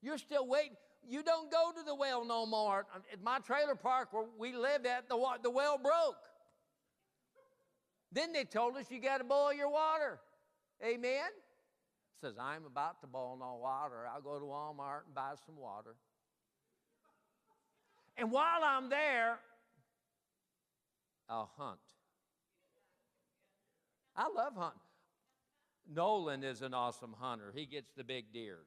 [0.03, 0.77] You're still waiting.
[1.09, 2.87] You don't go to the well no more.
[3.13, 6.17] At my trailer park where we lived at, the, the well broke.
[8.13, 10.21] Then they told us you got to boil your water.
[10.85, 11.31] Amen?
[12.21, 14.07] Says, I'm about to boil no water.
[14.13, 15.95] I'll go to Walmart and buy some water.
[18.17, 19.39] And while I'm there,
[21.29, 21.79] I'll hunt.
[24.17, 24.81] I love hunting.
[25.93, 27.53] Nolan is an awesome hunter.
[27.55, 28.59] He gets the big deer.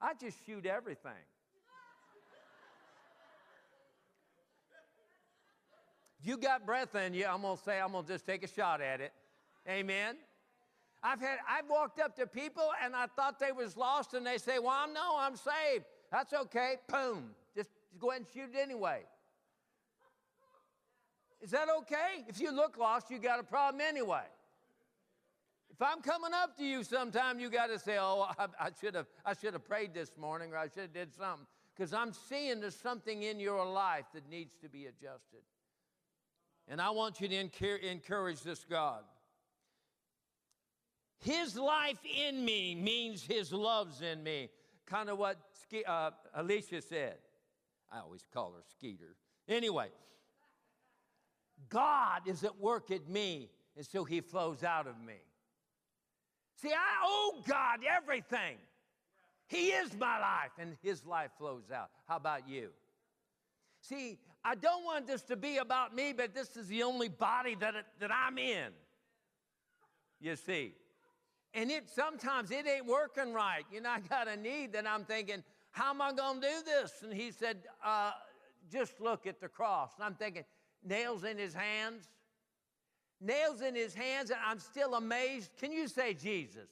[0.00, 1.12] I just shoot everything.
[6.20, 8.80] If you got breath in you, I'm gonna say I'm gonna just take a shot
[8.80, 9.12] at it.
[9.68, 10.16] Amen.
[11.02, 14.38] I've had I've walked up to people and I thought they was lost, and they
[14.38, 16.76] say, "Well, no, I'm saved." That's okay.
[16.88, 17.34] Boom.
[17.54, 19.02] Just, just go ahead and shoot it anyway.
[21.40, 22.24] Is that okay?
[22.28, 24.24] If you look lost, you got a problem anyway.
[25.70, 28.94] If I'm coming up to you sometime, you got to say, "Oh, I, I should
[28.94, 31.46] have I should have prayed this morning, or I should have did something,"
[31.76, 35.42] because I'm seeing there's something in your life that needs to be adjusted.
[36.68, 39.02] And I want you to encourage this God.
[41.20, 44.50] His life in me means His love's in me.
[44.86, 45.38] Kind of what
[45.86, 47.16] uh, Alicia said.
[47.90, 49.16] I always call her Skeeter.
[49.48, 49.88] Anyway,
[51.68, 55.20] God is at work in me, and so He flows out of me.
[56.60, 58.56] See, I owe God everything.
[59.48, 61.90] He is my life, and His life flows out.
[62.08, 62.70] How about you?
[63.88, 67.54] See, I don't want this to be about me, but this is the only body
[67.56, 68.68] that, it, that I'm in.
[70.20, 70.72] You see.
[71.54, 73.64] And it sometimes it ain't working right.
[73.72, 76.54] You know, I got a need that I'm thinking, how am I going to do
[76.64, 77.02] this?
[77.02, 78.12] And he said, uh,
[78.70, 79.92] just look at the cross.
[79.96, 80.44] And I'm thinking,
[80.84, 82.08] nails in his hands,
[83.20, 85.50] nails in his hands, and I'm still amazed.
[85.58, 86.68] Can you say Jesus?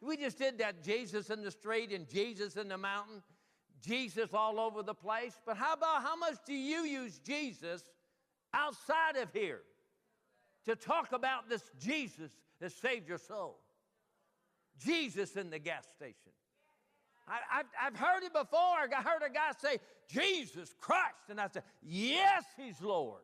[0.00, 3.22] We just did that Jesus in the street and Jesus in the mountain,
[3.84, 5.34] Jesus all over the place.
[5.46, 7.82] But how about how much do you use Jesus
[8.54, 9.60] outside of here
[10.64, 13.58] to talk about this Jesus that saved your soul?
[14.78, 16.32] Jesus in the gas station.
[17.26, 18.58] I, have heard it before.
[18.58, 21.28] I heard a guy say, Jesus Christ.
[21.28, 23.20] And I said, Yes, He's Lord.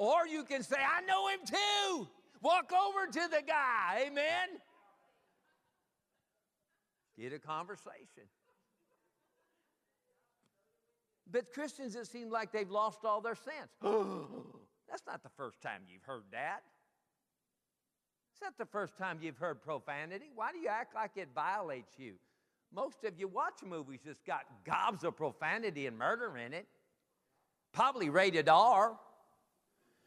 [0.00, 2.08] Or you can say, I know him too.
[2.40, 4.06] Walk over to the guy.
[4.06, 4.48] Amen.
[7.20, 8.24] Get a conversation.
[11.30, 13.70] But Christians, it seems like they've lost all their sense.
[14.88, 16.62] That's not the first time you've heard that.
[18.32, 20.30] It's not the first time you've heard profanity.
[20.34, 22.14] Why do you act like it violates you?
[22.74, 26.66] Most of you watch movies that's got gobs of profanity and murder in it,
[27.72, 28.96] probably rated R.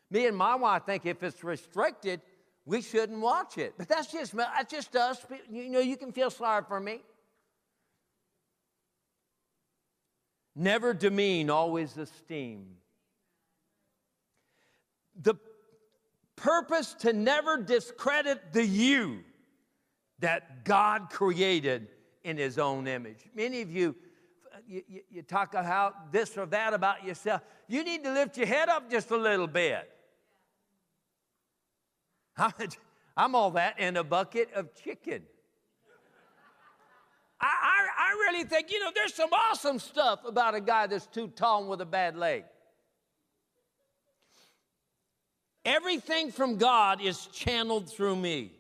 [0.10, 2.22] Me and my wife think if it's restricted,
[2.66, 3.74] we shouldn't watch it.
[3.78, 5.26] But that's just that's just us.
[5.50, 7.02] You know, you can feel sorry for me.
[10.56, 12.76] Never demean, always esteem.
[15.22, 15.36] The
[16.36, 19.24] purpose to never discredit the you
[20.20, 21.88] that God created
[22.24, 23.20] in His own image.
[23.36, 23.96] Many of you,
[24.68, 27.42] you, you, talk about this or that about yourself.
[27.68, 29.90] You need to lift your head up just a little bit.
[33.18, 35.24] I'm all that and a bucket of chicken.
[37.40, 41.08] I, I, I really think, you know, there's some awesome stuff about a guy that's
[41.08, 42.46] too tall and with a bad leg.
[45.66, 48.52] Everything from God is channeled through me.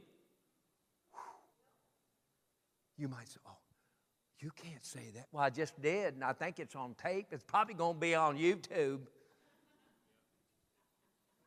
[2.98, 3.58] You might say, oh,
[4.40, 5.28] you can't say that.
[5.32, 7.28] Well, I just did, and I think it's on tape.
[7.32, 9.00] It's probably going to be on YouTube.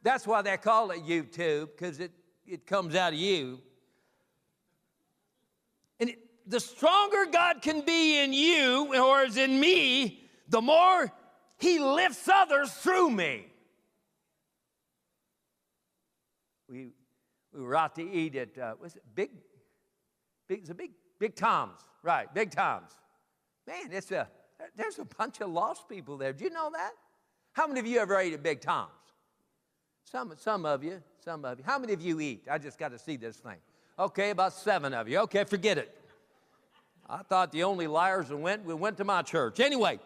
[0.07, 2.13] That's why they call it YouTube, because it,
[2.47, 3.59] it comes out of you.
[5.99, 11.13] And it, the stronger God can be in you or is in me, the more
[11.59, 13.47] He lifts others through me.
[16.69, 16.91] we,
[17.53, 19.31] we were out to eat at, uh, was it Big,
[20.47, 22.93] Big, it's a Big, Big Tom's, right, Big Tom's.
[23.67, 24.29] Man, it's a,
[24.77, 26.33] there's a bunch of lost people there.
[26.33, 26.93] Do you know that?
[27.55, 28.93] How many of you ever ate at Big Tom's?
[30.11, 31.65] Some, some of you, some of you.
[31.67, 32.47] How many of you eat?
[32.51, 33.59] I just got to see this thing.
[33.99, 35.19] Okay, about seven of you.
[35.21, 35.95] Okay, forget it.
[37.09, 39.61] I thought the only liars that went, we went to my church.
[39.61, 39.99] Anyway.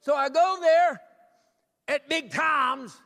[0.00, 1.00] So I go there,
[1.88, 2.96] at Big Tom's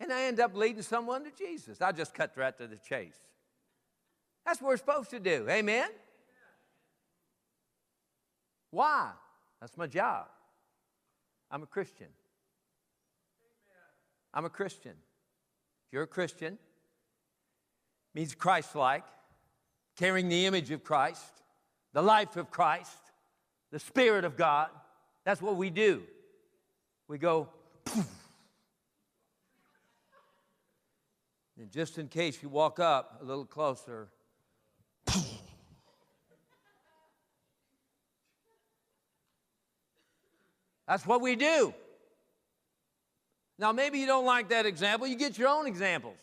[0.00, 1.80] and I end up leading someone to Jesus.
[1.80, 3.16] I just cut right to the chase.
[4.44, 5.46] That's what we're supposed to do.
[5.48, 5.88] Amen?
[8.70, 9.10] Why?
[9.60, 10.26] That's my job.
[11.56, 12.08] I'm a Christian.
[14.34, 14.90] I'm a Christian.
[14.90, 16.58] If you're a Christian,
[18.12, 19.04] means Christ like,
[19.96, 21.40] carrying the image of Christ,
[21.94, 22.98] the life of Christ,
[23.72, 24.68] the Spirit of God.
[25.24, 26.02] That's what we do.
[27.08, 27.48] We go,
[31.56, 34.10] and just in case you walk up a little closer,
[40.86, 41.74] That's what we do.
[43.58, 45.06] Now, maybe you don't like that example.
[45.06, 46.16] You get your own examples.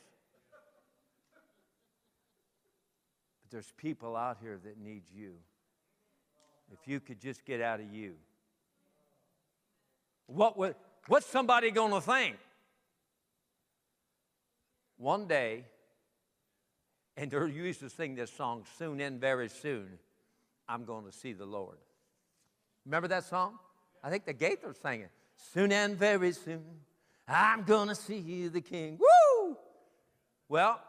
[3.42, 5.34] But there's people out here that need you.
[6.72, 8.14] If you could just get out of you.
[10.28, 10.76] What would,
[11.08, 12.38] What's somebody going to think?
[14.98, 15.66] One day,
[17.18, 20.00] and they used to sing this song, soon and very soon,
[20.68, 21.78] I'm going to see the Lord.
[22.86, 23.60] Remember that song?
[24.04, 25.12] I think the Gaithers sang it.
[25.54, 26.64] Soon and very soon,
[27.28, 28.20] I'm to see
[28.50, 29.00] the King.
[29.00, 29.58] Woo!
[30.50, 30.82] Well,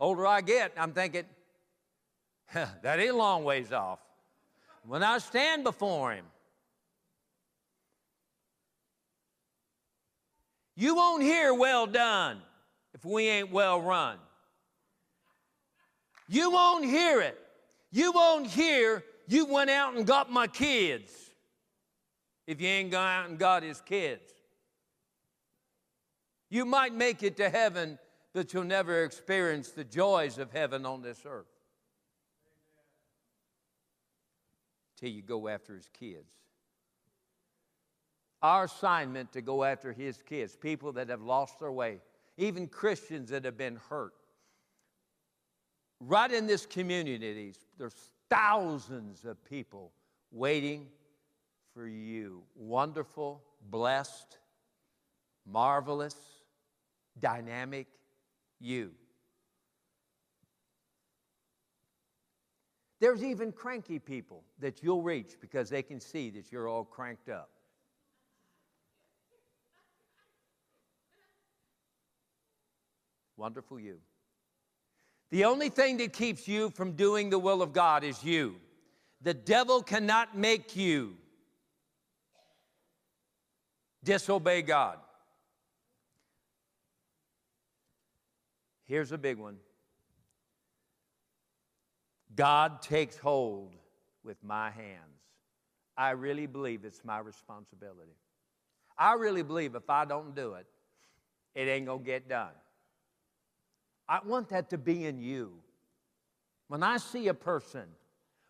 [0.00, 1.24] older I get, I'm thinking,
[2.54, 3.98] that ain't a long ways off.
[4.86, 6.24] When I stand before Him,
[10.74, 12.40] You won't hear well done
[12.94, 14.16] if we ain't well run.
[16.28, 17.38] You won't hear it.
[17.90, 21.21] You won't hear you went out and got my kids
[22.46, 24.32] if you ain't gone out and got his kids.
[26.50, 27.98] You might make it to heaven,
[28.34, 31.46] but you'll never experience the joys of heaven on this earth.
[34.98, 36.30] Till you go after his kids.
[38.42, 42.00] Our assignment to go after his kids, people that have lost their way,
[42.36, 44.14] even Christians that have been hurt.
[46.00, 47.94] Right in this community, there's
[48.28, 49.92] thousands of people
[50.32, 50.88] waiting
[51.74, 52.42] for you.
[52.54, 54.38] Wonderful, blessed,
[55.46, 56.16] marvelous,
[57.18, 57.86] dynamic
[58.60, 58.92] you.
[63.00, 67.28] There's even cranky people that you'll reach because they can see that you're all cranked
[67.28, 67.50] up.
[73.36, 73.98] Wonderful you.
[75.30, 78.54] The only thing that keeps you from doing the will of God is you.
[79.22, 81.16] The devil cannot make you
[84.04, 84.98] disobey God.
[88.84, 89.56] Here's a big one
[92.34, 93.74] God takes hold
[94.24, 94.98] with my hands.
[95.96, 98.16] I really believe it's my responsibility.
[98.96, 100.66] I really believe if I don't do it,
[101.54, 102.52] it ain't going to get done.
[104.08, 105.52] I want that to be in you.
[106.68, 107.84] When I see a person,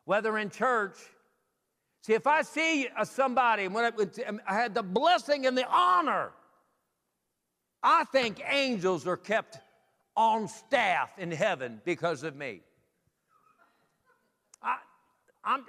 [0.05, 0.97] whether in church,
[2.03, 3.93] see, if I see somebody, when
[4.27, 6.33] um, I had the blessing and the honor,
[7.83, 9.59] I think angels are kept
[10.17, 12.61] on staff in heaven because of me.
[14.63, 14.77] I,
[15.45, 15.65] I'm,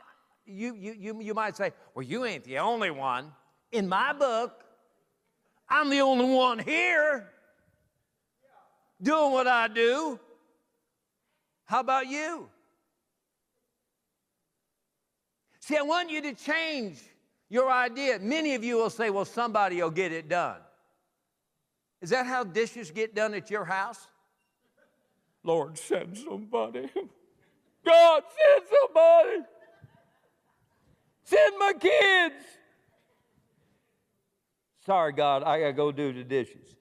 [0.45, 3.31] you, you, you, you might say, well, you ain't the only one.
[3.71, 4.63] In my book,
[5.69, 7.29] I'm the only one here
[9.01, 10.19] doing what I do.
[11.65, 12.49] How about you?
[15.63, 16.99] See, I want you to change
[17.47, 18.19] your idea.
[18.19, 20.57] Many of you will say, well, somebody will get it done.
[22.01, 24.09] Is that how dishes get done at your house?
[25.41, 26.89] Lord, send somebody.
[27.85, 29.37] God, send somebody.
[31.23, 32.45] Send my kids.
[34.85, 36.75] Sorry, God, I got to go do the dishes.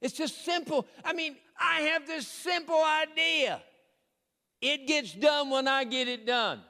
[0.00, 0.86] It's just simple.
[1.04, 3.60] I mean, I have this simple idea.
[4.60, 6.60] It gets done when I get it done.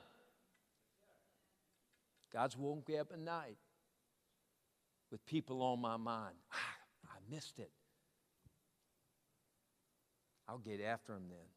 [2.37, 3.57] God's woke me up at night
[5.11, 6.35] with people on my mind.
[6.53, 6.77] Ah,
[7.07, 7.71] I missed it.
[10.47, 11.49] I'll get after them then.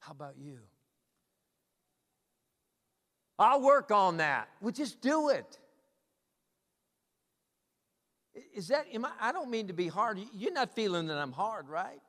[0.00, 0.58] How about you?
[3.38, 4.50] I'll work on that.
[4.60, 5.58] Well, just do it.
[8.54, 10.20] Is that, am I, I don't mean to be hard.
[10.34, 12.02] You're not feeling that I'm hard, right?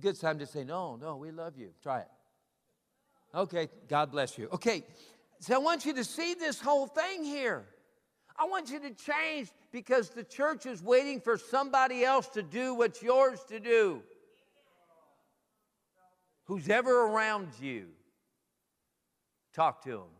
[0.00, 1.70] Good time to say, no, no, we love you.
[1.84, 2.08] Try it.
[3.32, 4.48] Okay, God bless you.
[4.52, 4.82] Okay,
[5.40, 7.66] so I want you to see this whole thing here.
[8.38, 12.74] I want you to change because the church is waiting for somebody else to do
[12.74, 14.02] what's yours to do.
[16.44, 17.86] Who's ever around you,
[19.52, 20.16] talk to them.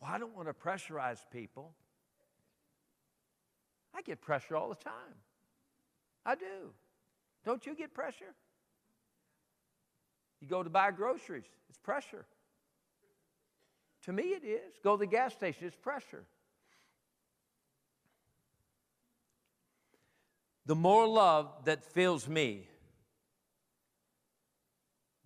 [0.00, 1.72] Well, I don't want to pressurize people.
[3.94, 4.92] I get pressure all the time.
[6.24, 6.72] I do.
[7.44, 8.34] Don't you get pressure?
[10.40, 12.24] You go to buy groceries, it's pressure.
[14.04, 14.78] To me, it is.
[14.82, 16.24] Go to the gas station, it's pressure.
[20.66, 22.68] The more love that fills me,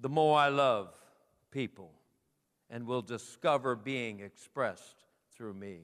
[0.01, 0.89] the more I love
[1.51, 1.93] people
[2.71, 5.05] and will discover being expressed
[5.37, 5.83] through me.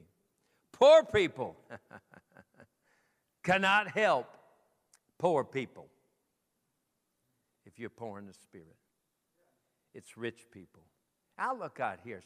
[0.71, 1.55] Poor people
[3.43, 4.27] cannot help
[5.17, 5.87] poor people
[7.65, 8.80] if you're poor in the spirit.
[9.93, 10.83] It's rich people.
[11.37, 12.23] I look out here.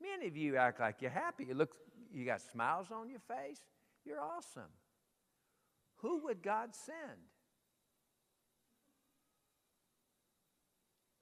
[0.00, 1.44] Many of you act like you're happy.
[1.44, 1.74] You look,
[2.12, 3.60] you got smiles on your face.
[4.04, 4.70] You're awesome.
[5.98, 7.20] Who would God send?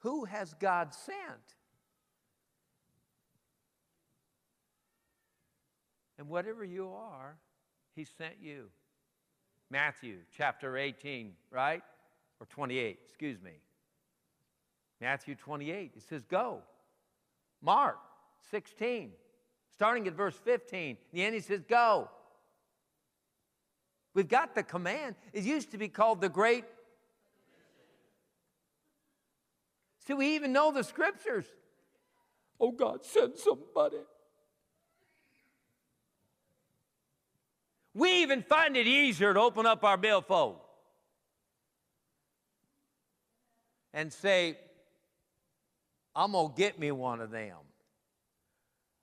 [0.01, 1.17] Who has God sent?
[6.19, 7.37] And whatever you are,
[7.95, 8.67] He sent you.
[9.71, 11.83] Matthew chapter 18, right?
[12.41, 13.53] Or 28, excuse me.
[15.03, 16.61] Matthew 28, it says, Go.
[17.61, 17.99] Mark
[18.53, 19.11] 16,
[19.75, 20.91] starting at verse 15.
[20.91, 22.09] In the end, he says, Go.
[24.15, 25.17] We've got the command.
[25.33, 26.65] It used to be called the Great.
[30.07, 31.47] See, we even know the scriptures.
[32.61, 33.99] Oh, God, send somebody.
[37.93, 40.61] We even find it easier to open up our billfold
[43.93, 44.59] and say,
[46.15, 47.57] I'm going to get me one of them.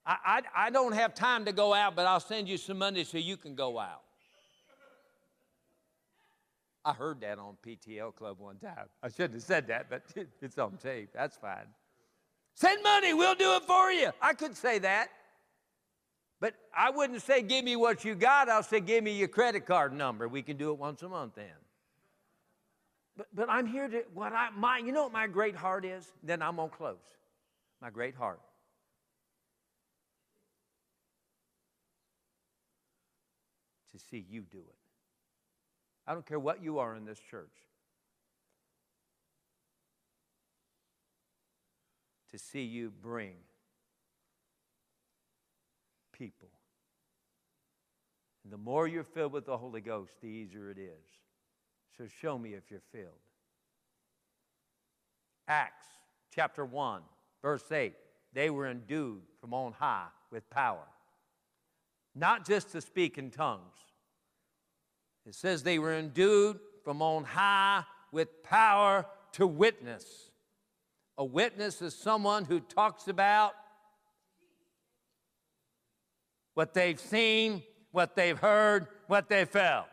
[0.06, 3.04] I, I, I, don't have time to go out, but I'll send you some money
[3.04, 4.02] so you can go out.
[6.86, 8.88] I heard that on PTL Club one time.
[9.04, 10.04] I shouldn't have said that, but
[10.42, 11.10] it's on tape.
[11.14, 11.68] That's fine.
[12.56, 14.12] Send money, we'll do it for you.
[14.22, 15.10] I could say that.
[16.42, 18.48] But I wouldn't say, give me what you got.
[18.48, 20.28] I'll say, give me your credit card number.
[20.28, 21.48] We can do it once a month then.
[23.18, 26.12] But, but I'm here to, what I, my, you know what my great heart is?
[26.24, 26.98] Then I'm to close.
[27.82, 28.40] My great heart.
[33.92, 34.76] To see you do it.
[36.08, 37.56] I don't care what you are in this church.
[42.32, 43.36] To see you bring
[46.12, 46.50] people.
[48.44, 51.06] And the more you're filled with the Holy Ghost, the easier it is.
[52.00, 53.12] So show me if you're filled.
[55.50, 55.86] Acts
[56.34, 57.02] chapter 1,
[57.42, 57.94] verse 8.
[58.32, 60.86] They were endued from on high with power,
[62.16, 63.76] not just to speak in tongues.
[65.26, 70.32] It says they were endued from on high with power to witness.
[71.18, 73.56] A witness is someone who talks about
[76.54, 77.62] what they've seen,
[77.92, 79.88] what they've heard, what they felt.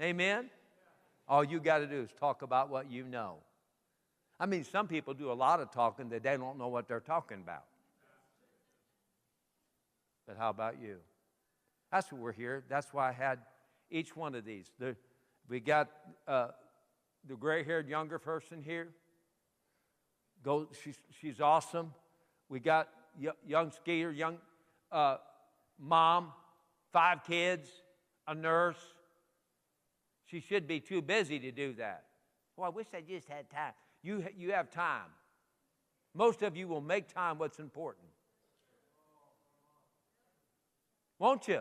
[0.00, 0.50] Amen?
[1.28, 3.36] All you got to do is talk about what you know.
[4.38, 7.00] I mean, some people do a lot of talking that they don't know what they're
[7.00, 7.64] talking about.
[10.26, 10.96] But how about you?
[11.92, 12.64] That's what we're here.
[12.68, 13.38] That's why I had
[13.90, 14.66] each one of these.
[14.78, 14.96] The,
[15.48, 15.88] we got
[16.26, 16.48] uh,
[17.28, 18.88] the gray haired younger person here.
[20.42, 21.94] Go, she's, she's awesome.
[22.48, 22.88] We got
[23.46, 24.38] young skier, young
[24.90, 25.18] uh,
[25.78, 26.32] mom,
[26.92, 27.68] five kids,
[28.26, 28.93] a nurse.
[30.34, 32.06] She should be too busy to do that.
[32.56, 33.72] Well, I wish I just had time.
[34.02, 35.06] You, you have time.
[36.12, 38.08] Most of you will make time what's important.
[41.20, 41.60] Won't you?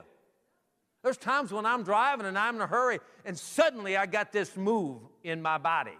[1.03, 4.57] There's times when I'm driving and I'm in a hurry, and suddenly I got this
[4.57, 5.99] move in my body.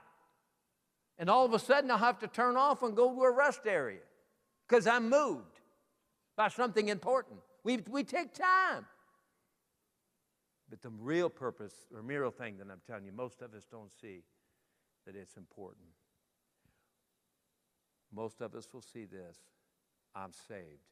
[1.20, 3.68] And all of a sudden I'll have to turn off and go to a rest
[3.68, 4.02] area
[4.68, 5.60] because I'm moved
[6.36, 7.40] by something important.
[7.64, 8.88] We, we take time.
[10.74, 13.92] But the real purpose or real thing that I'm telling you, most of us don't
[13.92, 14.24] see
[15.06, 15.86] that it's important.
[18.12, 19.38] Most of us will see this
[20.16, 20.90] I'm saved.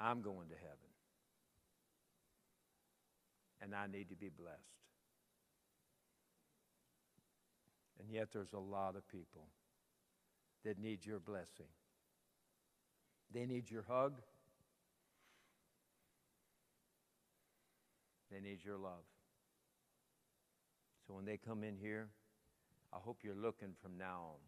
[0.00, 0.90] I'm going to heaven.
[3.62, 4.58] And I need to be blessed.
[8.00, 9.46] And yet there's a lot of people
[10.64, 11.70] that need your blessing.
[13.32, 14.14] They need your hug.
[18.30, 19.04] They need your love.
[21.06, 22.08] So when they come in here,
[22.92, 24.40] I hope you're looking from now on.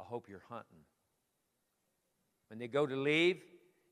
[0.00, 0.84] I hope you're hunting.
[2.48, 3.40] When they go to leave,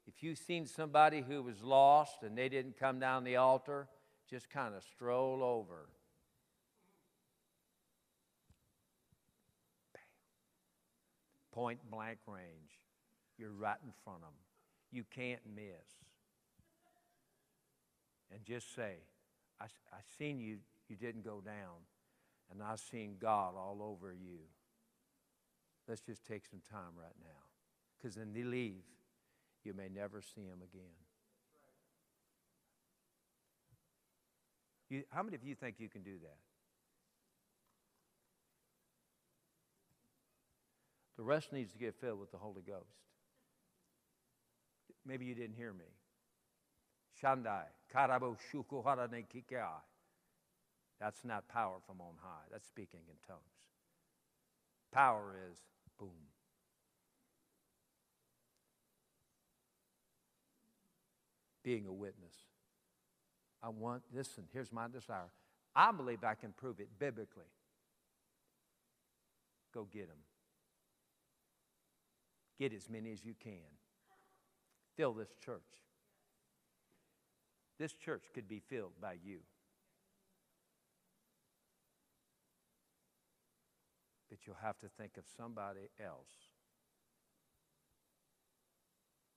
[0.07, 3.89] if you've seen somebody who was lost and they didn't come down the altar,
[4.31, 5.89] just kind of stroll over.
[9.93, 10.03] Bam.
[11.53, 12.81] Point blank range.
[13.39, 14.45] You're right in front of them.
[14.91, 15.65] You can't miss.
[18.33, 18.95] And just say,
[19.61, 20.59] I, I seen you,
[20.89, 21.85] you didn't go down,
[22.51, 24.39] and I seen God all over you.
[25.89, 27.41] Let's just take some time right now.
[27.97, 28.83] Because when they leave,
[29.65, 30.95] you may never see him again.
[34.89, 36.39] You, how many of you think you can do that?
[41.17, 43.06] The rest needs to get filled with the Holy Ghost.
[45.07, 45.85] Maybe you didn't hear me.
[47.23, 47.65] Shandai,
[47.95, 49.81] karabo shuku harane kikai.
[51.01, 52.45] That's not power from on high.
[52.51, 53.41] That's speaking in tongues.
[54.93, 55.59] Power is
[55.99, 56.09] boom.
[61.62, 62.35] Being a witness.
[63.62, 65.31] I want, listen, here's my desire.
[65.74, 67.51] I believe I can prove it biblically.
[69.74, 70.16] Go get them.
[72.59, 73.53] Get as many as you can.
[74.97, 75.60] Fill this church.
[77.78, 79.40] This church could be filled by you.
[84.31, 86.32] But you'll have to think of somebody else.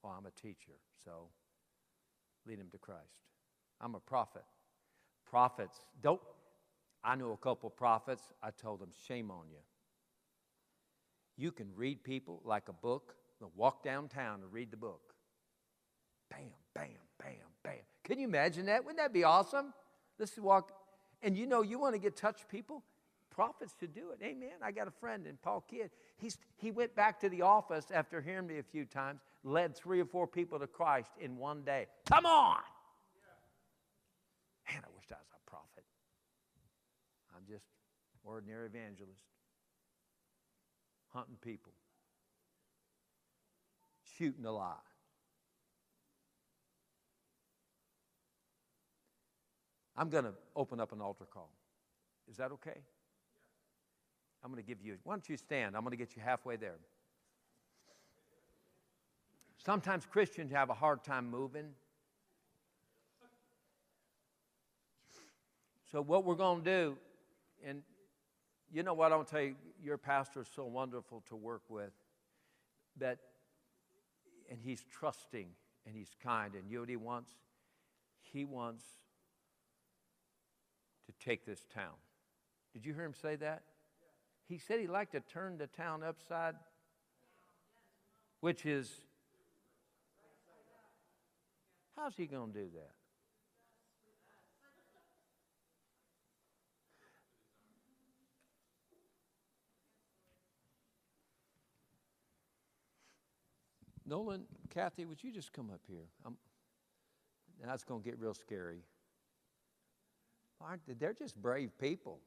[0.02, 0.72] Well, I'm a teacher,
[1.04, 1.28] so
[2.46, 3.28] lead him to Christ.
[3.80, 4.44] I'm a prophet.
[5.28, 6.20] Prophets, don't.
[7.04, 8.32] I knew a couple prophets.
[8.42, 9.58] I told them, shame on you.
[11.36, 13.14] You can read people like a book,
[13.54, 15.14] walk downtown and read the book.
[16.30, 16.40] Bam,
[16.74, 16.88] bam,
[17.18, 17.32] bam,
[17.62, 17.74] bam.
[18.04, 18.84] Can you imagine that?
[18.84, 19.72] Wouldn't that be awesome?
[20.18, 20.72] Let's walk.
[21.22, 22.82] And you know, you want to get touch people?
[23.40, 24.22] prophets should do it.
[24.22, 24.50] Amen.
[24.62, 25.90] I got a friend in Paul Kidd.
[26.18, 29.98] He's, he went back to the office after hearing me a few times, led three
[29.98, 31.86] or four people to Christ in one day.
[32.06, 32.58] Come on!
[34.70, 35.84] Man, I wish I was a prophet.
[37.34, 37.64] I'm just
[38.24, 39.24] ordinary evangelist,
[41.14, 41.72] hunting people,
[44.18, 44.74] shooting a lie.
[50.00, 51.50] I'm going to open up an altar call.
[52.30, 52.80] Is that okay?
[54.42, 55.76] I'm going to give you, why don't you stand?
[55.76, 56.78] I'm going to get you halfway there.
[59.58, 61.66] Sometimes Christians have a hard time moving.
[65.92, 66.96] So, what we're going to do,
[67.62, 67.82] and
[68.72, 69.54] you know what, I'll tell you,
[69.84, 71.92] your pastor is so wonderful to work with
[72.96, 73.18] that,
[74.50, 75.48] and he's trusting
[75.84, 76.54] and he's kind.
[76.54, 77.32] And you know what he wants?
[78.22, 78.84] He wants
[81.10, 81.94] to take this town.
[82.72, 83.62] Did you hear him say that?
[84.48, 86.54] He said he'd like to turn the town upside,
[88.40, 88.90] which is,
[91.96, 92.90] how's he going to do that?
[104.06, 106.08] Nolan, Kathy, would you just come up here?
[106.26, 106.36] I'm,
[107.64, 108.82] now it's going to get real scary.
[110.98, 112.20] They're just brave people.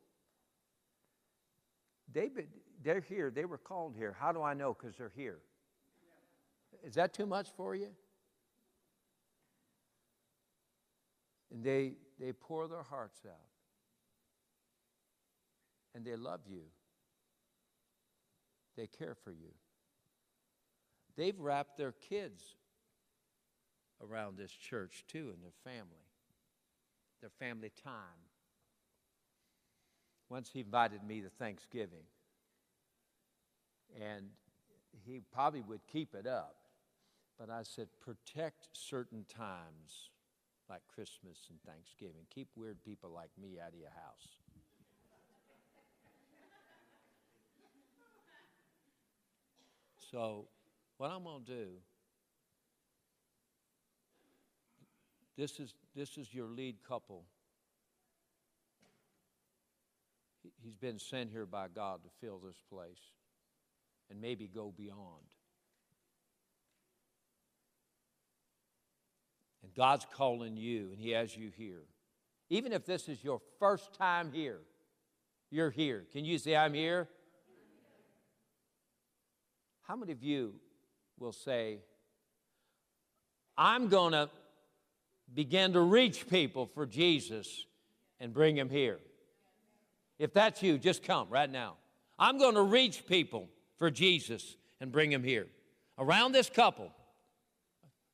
[2.12, 2.48] David,
[2.84, 3.32] they're here.
[3.32, 4.16] They were called here.
[4.20, 4.76] How do I know?
[4.78, 5.40] Because they're here.
[6.84, 7.90] Is that too much for you?
[11.52, 13.38] And they, they pour their hearts out.
[15.96, 16.64] And they love you.
[18.76, 19.54] They care for you.
[21.16, 22.44] They've wrapped their kids
[24.02, 26.03] around this church too and their family,
[27.24, 28.28] their family time.
[30.30, 32.04] Once he invited me to Thanksgiving,
[34.02, 34.26] and
[35.06, 36.58] he probably would keep it up.
[37.40, 40.10] But I said, protect certain times
[40.70, 42.26] like Christmas and Thanksgiving.
[42.30, 44.28] Keep weird people like me out of your house.
[50.12, 50.46] so,
[50.98, 51.68] what I'm going to do,
[55.38, 57.26] this is, this is your lead couple
[60.62, 63.00] He's been sent here by God to fill this place
[64.10, 65.24] and maybe go beyond.
[69.64, 71.84] And God's calling you, and He has you here.
[72.50, 74.60] Even if this is your first time here,
[75.50, 76.06] you're here.
[76.12, 77.08] Can you say, I'm here?
[79.84, 80.56] How many of you
[81.20, 81.80] will say,
[83.58, 84.30] I'm going to
[85.34, 87.66] begin to reach people for Jesus
[88.20, 89.00] and bring them here?
[90.20, 91.76] If that's you, just come right now.
[92.18, 95.48] I'm going to reach people for Jesus and bring them here.
[95.98, 96.92] Around this couple,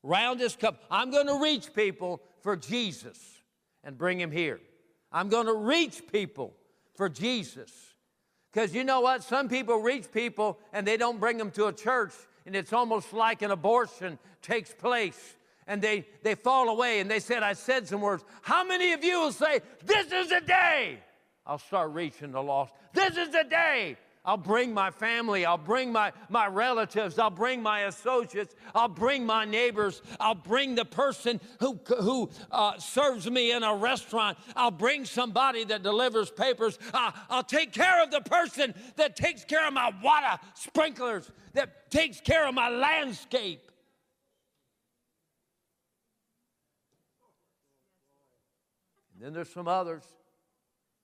[0.04, 3.18] around this couple, I'm going to reach people for Jesus
[3.84, 4.60] and bring them here.
[5.12, 6.54] I'm going to reach people
[6.96, 7.72] for Jesus.
[8.52, 9.24] Because you know what?
[9.24, 12.14] Some people reach people and they don't bring them to a church,
[12.46, 15.36] and it's almost like an abortion takes place.
[15.70, 18.26] And they, they fall away and they said, I said some words.
[18.42, 21.00] How many of you will say, This is the day
[21.46, 22.74] I'll start reaching the lost.
[22.94, 23.98] This is the day.
[24.26, 25.46] I'll bring my family.
[25.46, 27.18] I'll bring my, my relatives.
[27.18, 28.54] I'll bring my associates.
[28.76, 30.04] I'll bring my neighbors.
[30.20, 34.38] I'll bring the person who, who uh, serves me in a restaurant.
[34.56, 36.78] I'll bring somebody that delivers papers.
[36.94, 41.90] Uh, I'll take care of the person that takes care of my water sprinklers, that
[41.90, 43.70] takes care of my landscape.
[48.92, 50.04] And then there's some others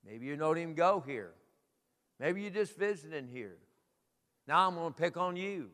[0.05, 1.31] Maybe you don't even go here.
[2.19, 3.57] Maybe you're just visiting here.
[4.47, 5.69] Now I'm going to pick on you.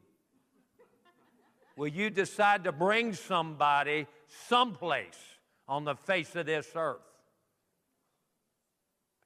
[1.76, 4.08] Will you decide to bring somebody
[4.48, 5.20] someplace
[5.68, 7.02] on the face of this earth?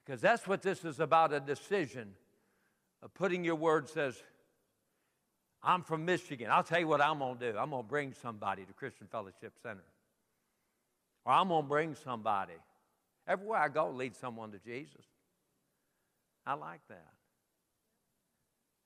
[0.04, 2.14] Because that's what this is about a decision
[3.02, 4.22] of putting your word says,
[5.64, 6.50] I'm from Michigan.
[6.52, 7.58] I'll tell you what I'm going to do.
[7.58, 9.84] I'm going to bring somebody to Christian Fellowship Center.
[11.26, 12.54] Or I'm going to bring somebody
[13.28, 15.06] Everywhere I go, lead someone to Jesus.
[16.46, 17.14] I like that.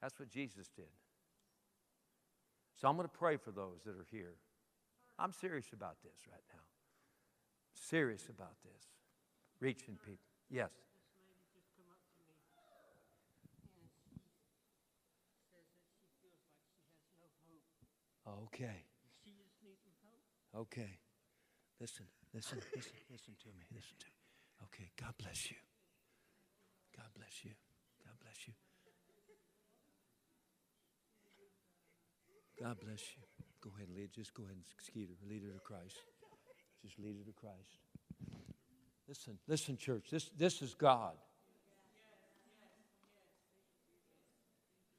[0.02, 0.86] That's what Jesus did.
[2.80, 4.36] So I'm going to pray for those that are here.
[5.18, 6.61] I'm serious about this right now.
[7.74, 8.88] Serious about this.
[9.60, 10.24] Reaching people.
[10.49, 10.70] Yes.
[18.44, 18.86] Okay.
[20.56, 20.99] Okay.
[21.80, 23.66] Listen, listen, listen, listen to me.
[23.74, 24.19] Listen to me.
[24.65, 25.57] Okay, God bless you.
[26.95, 27.52] God bless you.
[28.06, 28.53] God bless you.
[32.61, 33.23] God bless you.
[33.61, 34.11] Go ahead and lead.
[34.14, 35.14] Just go ahead and skeeter.
[35.30, 35.98] Lead her to Christ.
[36.84, 37.80] Just lead her to Christ.
[39.07, 40.10] Listen, listen, church.
[40.11, 41.15] This, this is God.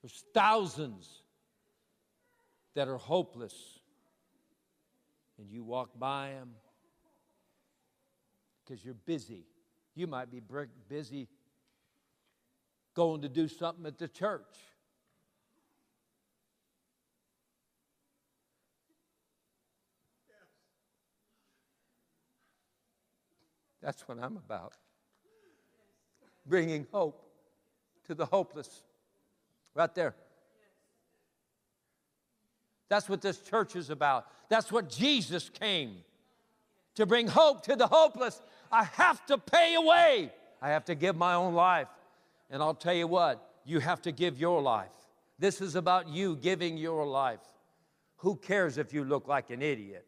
[0.03, 1.23] There's thousands
[2.75, 3.55] that are hopeless,
[5.39, 6.51] and you walk by them
[8.71, 9.43] because you're busy.
[9.97, 10.41] You might be
[10.89, 11.27] busy
[12.95, 14.45] going to do something at the church.
[23.83, 24.75] That's what I'm about.
[26.47, 27.29] Bringing hope
[28.07, 28.83] to the hopeless.
[29.75, 30.15] Right there.
[32.89, 34.27] That's what this church is about.
[34.49, 36.05] That's what Jesus came
[36.97, 38.41] to bring hope to the hopeless.
[38.71, 40.33] I have to pay away.
[40.63, 41.89] I have to give my own life.
[42.51, 44.89] And I'll tell you what, you have to give your life.
[45.39, 47.41] This is about you giving your life.
[48.19, 50.07] Who cares if you look like an idiot?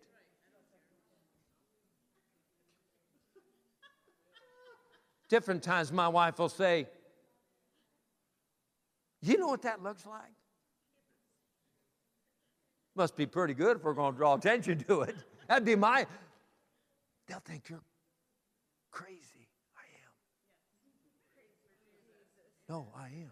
[5.29, 6.87] Different times my wife will say,
[9.23, 10.35] You know what that looks like?
[12.95, 15.17] Must be pretty good if we're going to draw attention to it.
[15.49, 16.07] That'd be my.
[17.27, 17.81] They'll think you're
[18.91, 19.49] crazy.
[19.75, 20.13] I am.
[22.73, 23.31] No, I am.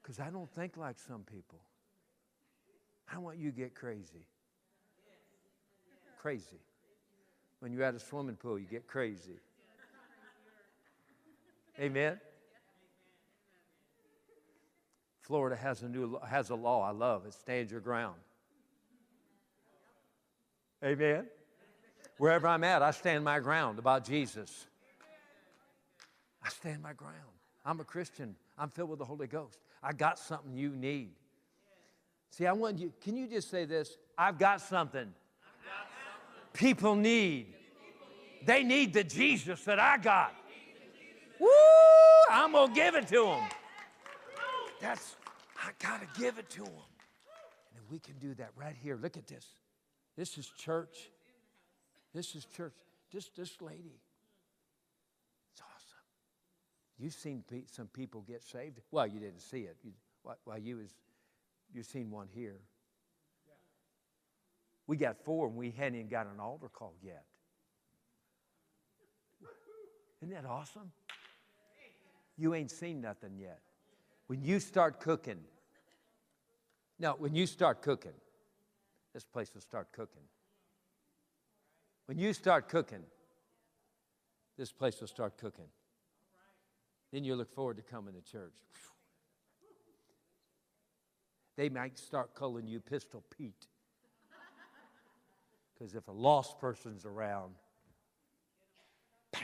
[0.00, 1.58] Because I don't think like some people.
[3.12, 4.24] I want you to get crazy.
[6.22, 6.62] Crazy.
[7.60, 9.38] When you're at a swimming pool, you get crazy.
[11.78, 12.18] Amen.
[15.20, 17.26] Florida has a new has a law I love.
[17.26, 18.16] It stands your ground.
[20.82, 21.26] Amen.
[22.16, 24.66] Wherever I'm at, I stand my ground about Jesus.
[26.42, 27.35] I stand my ground.
[27.66, 28.36] I'm a Christian.
[28.56, 29.58] I'm filled with the Holy Ghost.
[29.82, 31.10] I got something you need.
[32.30, 33.98] See, I want you, can you just say this?
[34.16, 35.12] I've got something.
[36.52, 37.54] People need.
[38.44, 40.32] They need the Jesus that I got.
[41.40, 41.48] Woo!
[42.30, 43.42] I'm going to give it to them.
[44.80, 45.16] That's,
[45.58, 46.72] I got to give it to them.
[47.76, 48.96] And we can do that right here.
[48.96, 49.44] Look at this.
[50.16, 51.10] This is church.
[52.14, 52.74] This is church.
[53.12, 54.00] This, this lady.
[56.98, 58.80] You've seen pe- some people get saved.
[58.90, 59.76] Well, you didn't see it.
[59.82, 59.92] You,
[60.44, 60.94] while you was,
[61.72, 62.60] you've seen one here.
[64.86, 67.24] We got four and we hadn't even got an altar call yet.
[70.22, 70.92] Isn't that awesome?
[72.38, 73.60] You ain't seen nothing yet.
[74.26, 75.40] When you start cooking,
[76.98, 78.14] now, when you start cooking,
[79.12, 80.22] this place will start cooking.
[82.06, 83.02] When you start cooking,
[84.56, 85.66] this place will start cooking.
[87.16, 88.52] Then you look forward to coming to church.
[91.56, 93.68] They might start calling you Pistol Pete.
[95.72, 97.54] Because if a lost person's around,
[99.32, 99.40] bam.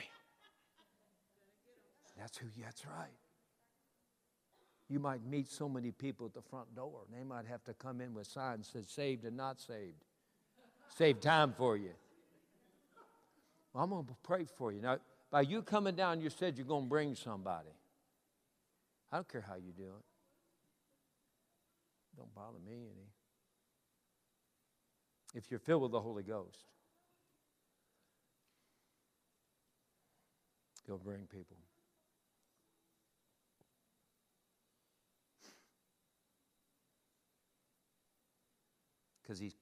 [2.18, 3.08] That's who, that's right.
[4.90, 8.02] You might meet so many people at the front door, they might have to come
[8.02, 10.04] in with signs that said saved and not saved.
[10.94, 11.92] Save time for you.
[13.72, 14.82] Well, I'm going to pray for you.
[14.82, 14.98] Now,
[15.32, 17.70] by you coming down, you said you're going to bring somebody.
[19.10, 20.04] I don't care how you do it.
[22.18, 23.08] Don't bother me any.
[25.34, 26.66] If you're filled with the Holy Ghost,
[30.86, 31.56] you'll bring people.
[39.22, 39.54] Because he's,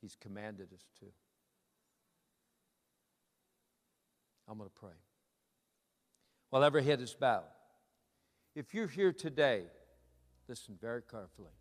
[0.00, 1.06] he's commanded us to.
[4.48, 4.96] I'm going to pray.
[6.50, 7.44] While every head is bowed,
[8.54, 9.64] if you're here today,
[10.48, 11.52] listen very carefully.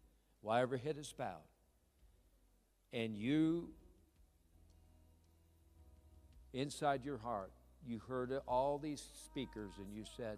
[0.42, 1.42] While every head is bowed,
[2.94, 3.70] and you,
[6.54, 7.52] inside your heart,
[7.86, 10.38] you heard all these speakers and you said,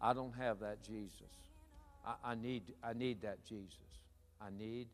[0.00, 1.22] I don't have that Jesus.
[2.04, 3.78] I, I, need, I need that Jesus.
[4.40, 4.88] I need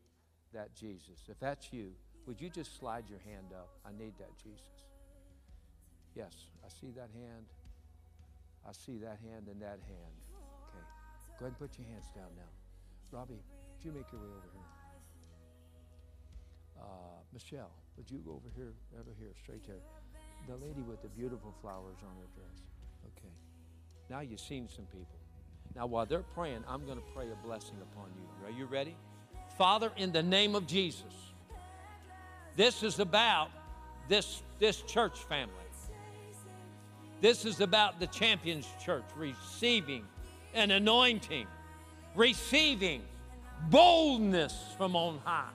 [0.53, 1.19] that Jesus.
[1.29, 1.91] If that's you,
[2.25, 3.69] would you just slide your hand up?
[3.85, 4.92] I need that Jesus.
[6.15, 6.33] Yes,
[6.63, 7.45] I see that hand.
[8.67, 10.15] I see that hand and that hand.
[10.69, 10.85] Okay.
[11.39, 12.51] Go ahead and put your hands down now.
[13.11, 14.69] Robbie, would you make your way over here?
[16.79, 19.81] Uh, Michelle, would you go over here, over here, straight there?
[20.47, 22.61] The lady with the beautiful flowers on her dress.
[23.17, 23.33] Okay.
[24.09, 25.17] Now you've seen some people.
[25.75, 28.47] Now, while they're praying, I'm going to pray a blessing upon you.
[28.47, 28.95] Are you ready?
[29.57, 31.33] Father, in the name of Jesus,
[32.55, 33.49] this is about
[34.07, 35.62] this, this church family.
[37.23, 40.03] This is about the Champions Church receiving
[40.53, 41.47] and anointing,
[42.15, 43.01] receiving
[43.69, 45.47] boldness from on high.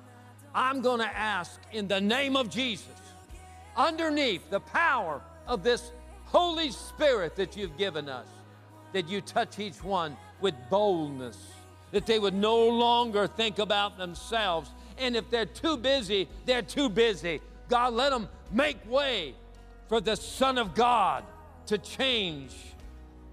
[0.54, 2.88] I'm going to ask in the name of Jesus,
[3.76, 5.92] underneath the power of this
[6.24, 8.28] Holy Spirit that you've given us,
[8.94, 11.36] that you touch each one with boldness,
[11.90, 14.70] that they would no longer think about themselves.
[14.96, 17.42] And if they're too busy, they're too busy.
[17.68, 19.34] God, let them make way
[19.86, 21.24] for the Son of God
[21.68, 22.54] to change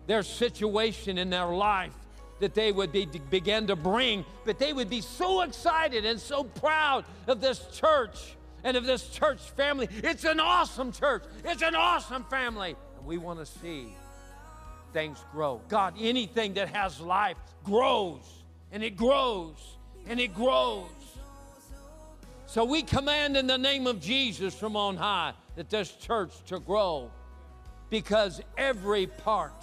[0.08, 1.94] their situation in their life
[2.40, 6.44] that they would be, begin to bring, but they would be so excited and so
[6.44, 9.88] proud of this church and of this church family.
[10.04, 12.76] It's an awesome church, it's an awesome family.
[12.98, 13.96] And we want to see
[14.92, 15.62] things grow.
[15.70, 18.22] God, anything that has life grows
[18.72, 19.58] and it grows
[20.08, 20.90] and it grows.
[22.48, 26.60] So we command in the name of Jesus from on high that this church to
[26.60, 27.12] grow
[27.90, 29.54] because every part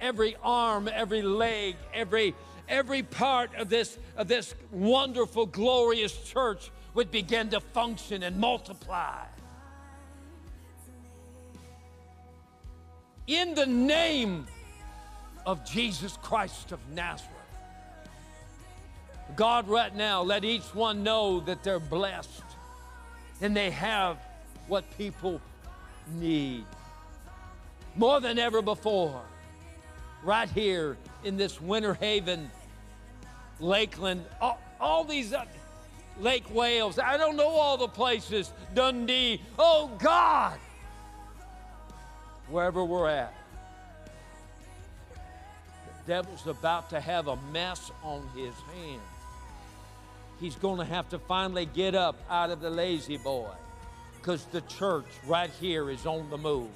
[0.00, 2.34] every arm, every leg, every
[2.68, 9.24] every part of this of this wonderful glorious church would begin to function and multiply.
[13.26, 14.46] In the name
[15.44, 17.32] of Jesus Christ of Nazareth.
[19.34, 22.44] God, right now, let each one know that they're blessed
[23.40, 24.18] and they have
[24.68, 25.40] what people
[26.14, 26.64] need
[27.96, 29.22] more than ever before
[30.22, 32.50] right here in this Winter Haven,
[33.60, 35.44] Lakeland, all, all these uh,
[36.20, 36.98] Lake Wales.
[36.98, 39.40] I don't know all the places, Dundee.
[39.58, 40.58] Oh God,
[42.48, 43.34] wherever we're at.
[45.86, 49.00] The devil's about to have a mess on his hands.
[50.38, 53.50] He's going to have to finally get up out of the La-Z-Boy
[54.16, 56.68] because the church right here is on the move.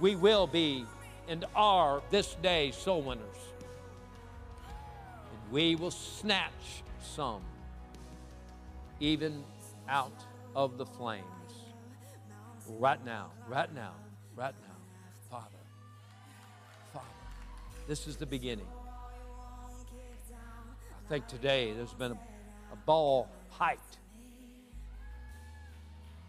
[0.00, 0.84] We will be
[1.28, 3.36] and are this day soul winners.
[5.30, 7.42] And we will snatch some
[9.00, 9.42] even
[9.88, 10.24] out
[10.54, 11.24] of the flames.
[12.68, 13.92] Right now, right now,
[14.34, 14.74] right now,
[15.30, 15.46] Father.
[16.92, 17.06] Father,
[17.86, 18.66] this is the beginning.
[21.06, 22.18] I think today there's been a,
[22.72, 23.98] a ball hiked.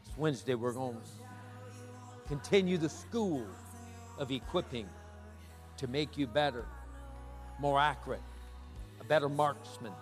[0.05, 1.26] It's Wednesday, we're going to
[2.27, 3.45] continue the school
[4.17, 4.87] of equipping
[5.77, 6.65] to make you better,
[7.59, 8.21] more accurate,
[8.99, 9.93] a better marksman.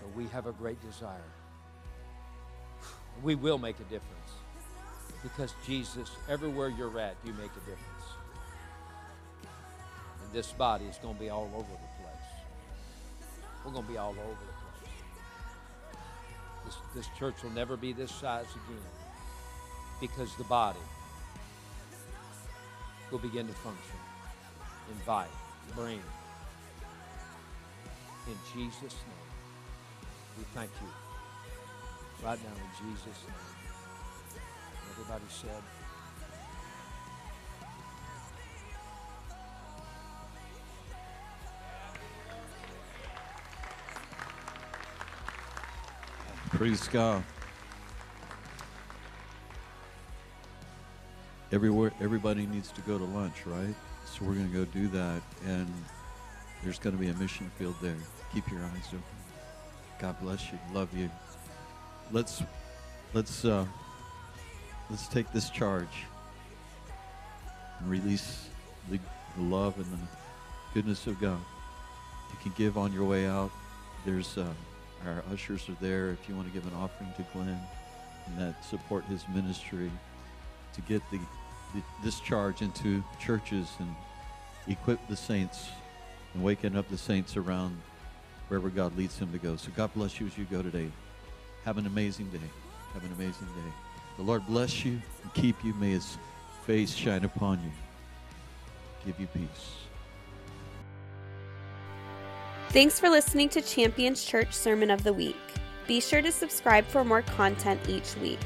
[0.00, 1.32] But we have a great desire.
[3.22, 4.30] We will make a difference
[5.22, 7.80] because Jesus, everywhere you're at, you make a difference.
[10.22, 12.16] And this body is going to be all over the place.
[13.64, 14.55] We're going to be all over.
[16.66, 18.82] This, this church will never be this size again
[20.00, 20.80] because the body
[23.10, 23.96] will begin to function.
[24.90, 25.30] Invite,
[25.74, 26.02] bring.
[28.26, 29.30] In Jesus' name,
[30.36, 30.88] we thank you.
[32.26, 34.40] Right now, in Jesus' name.
[34.90, 35.62] Everybody said,
[46.56, 47.22] Praise God.
[51.52, 53.74] everywhere everybody needs to go to lunch, right?
[54.04, 55.72] So we're going to go do that, and
[56.62, 57.96] there's going to be a mission field there.
[58.32, 59.02] Keep your eyes open.
[59.98, 60.58] God bless you.
[60.72, 61.10] Love you.
[62.12, 62.42] Let's
[63.14, 63.64] let's uh,
[64.90, 66.04] let's take this charge
[67.80, 68.48] and release
[68.90, 68.98] the,
[69.36, 69.98] the love and the
[70.74, 71.40] goodness of God.
[72.30, 73.50] You can give on your way out.
[74.04, 74.52] There's uh,
[75.04, 77.60] our ushers are there if you want to give an offering to Glenn
[78.26, 79.90] and that support his ministry
[80.74, 81.18] to get the,
[81.74, 83.94] the, this charge into churches and
[84.68, 85.68] equip the saints
[86.34, 87.80] and waking up the saints around
[88.48, 89.56] wherever God leads them to go.
[89.56, 90.90] So God bless you as you go today.
[91.64, 92.38] Have an amazing day.
[92.94, 93.72] Have an amazing day.
[94.16, 95.74] The Lord bless you and keep you.
[95.74, 96.16] May his
[96.66, 97.70] face shine upon you.
[99.04, 99.85] Give you peace.
[102.70, 105.36] Thanks for listening to Champions Church Sermon of the Week.
[105.86, 108.40] Be sure to subscribe for more content each week.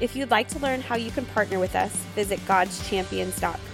[0.00, 3.71] If you'd like to learn how you can partner with us, visit godschampions.com.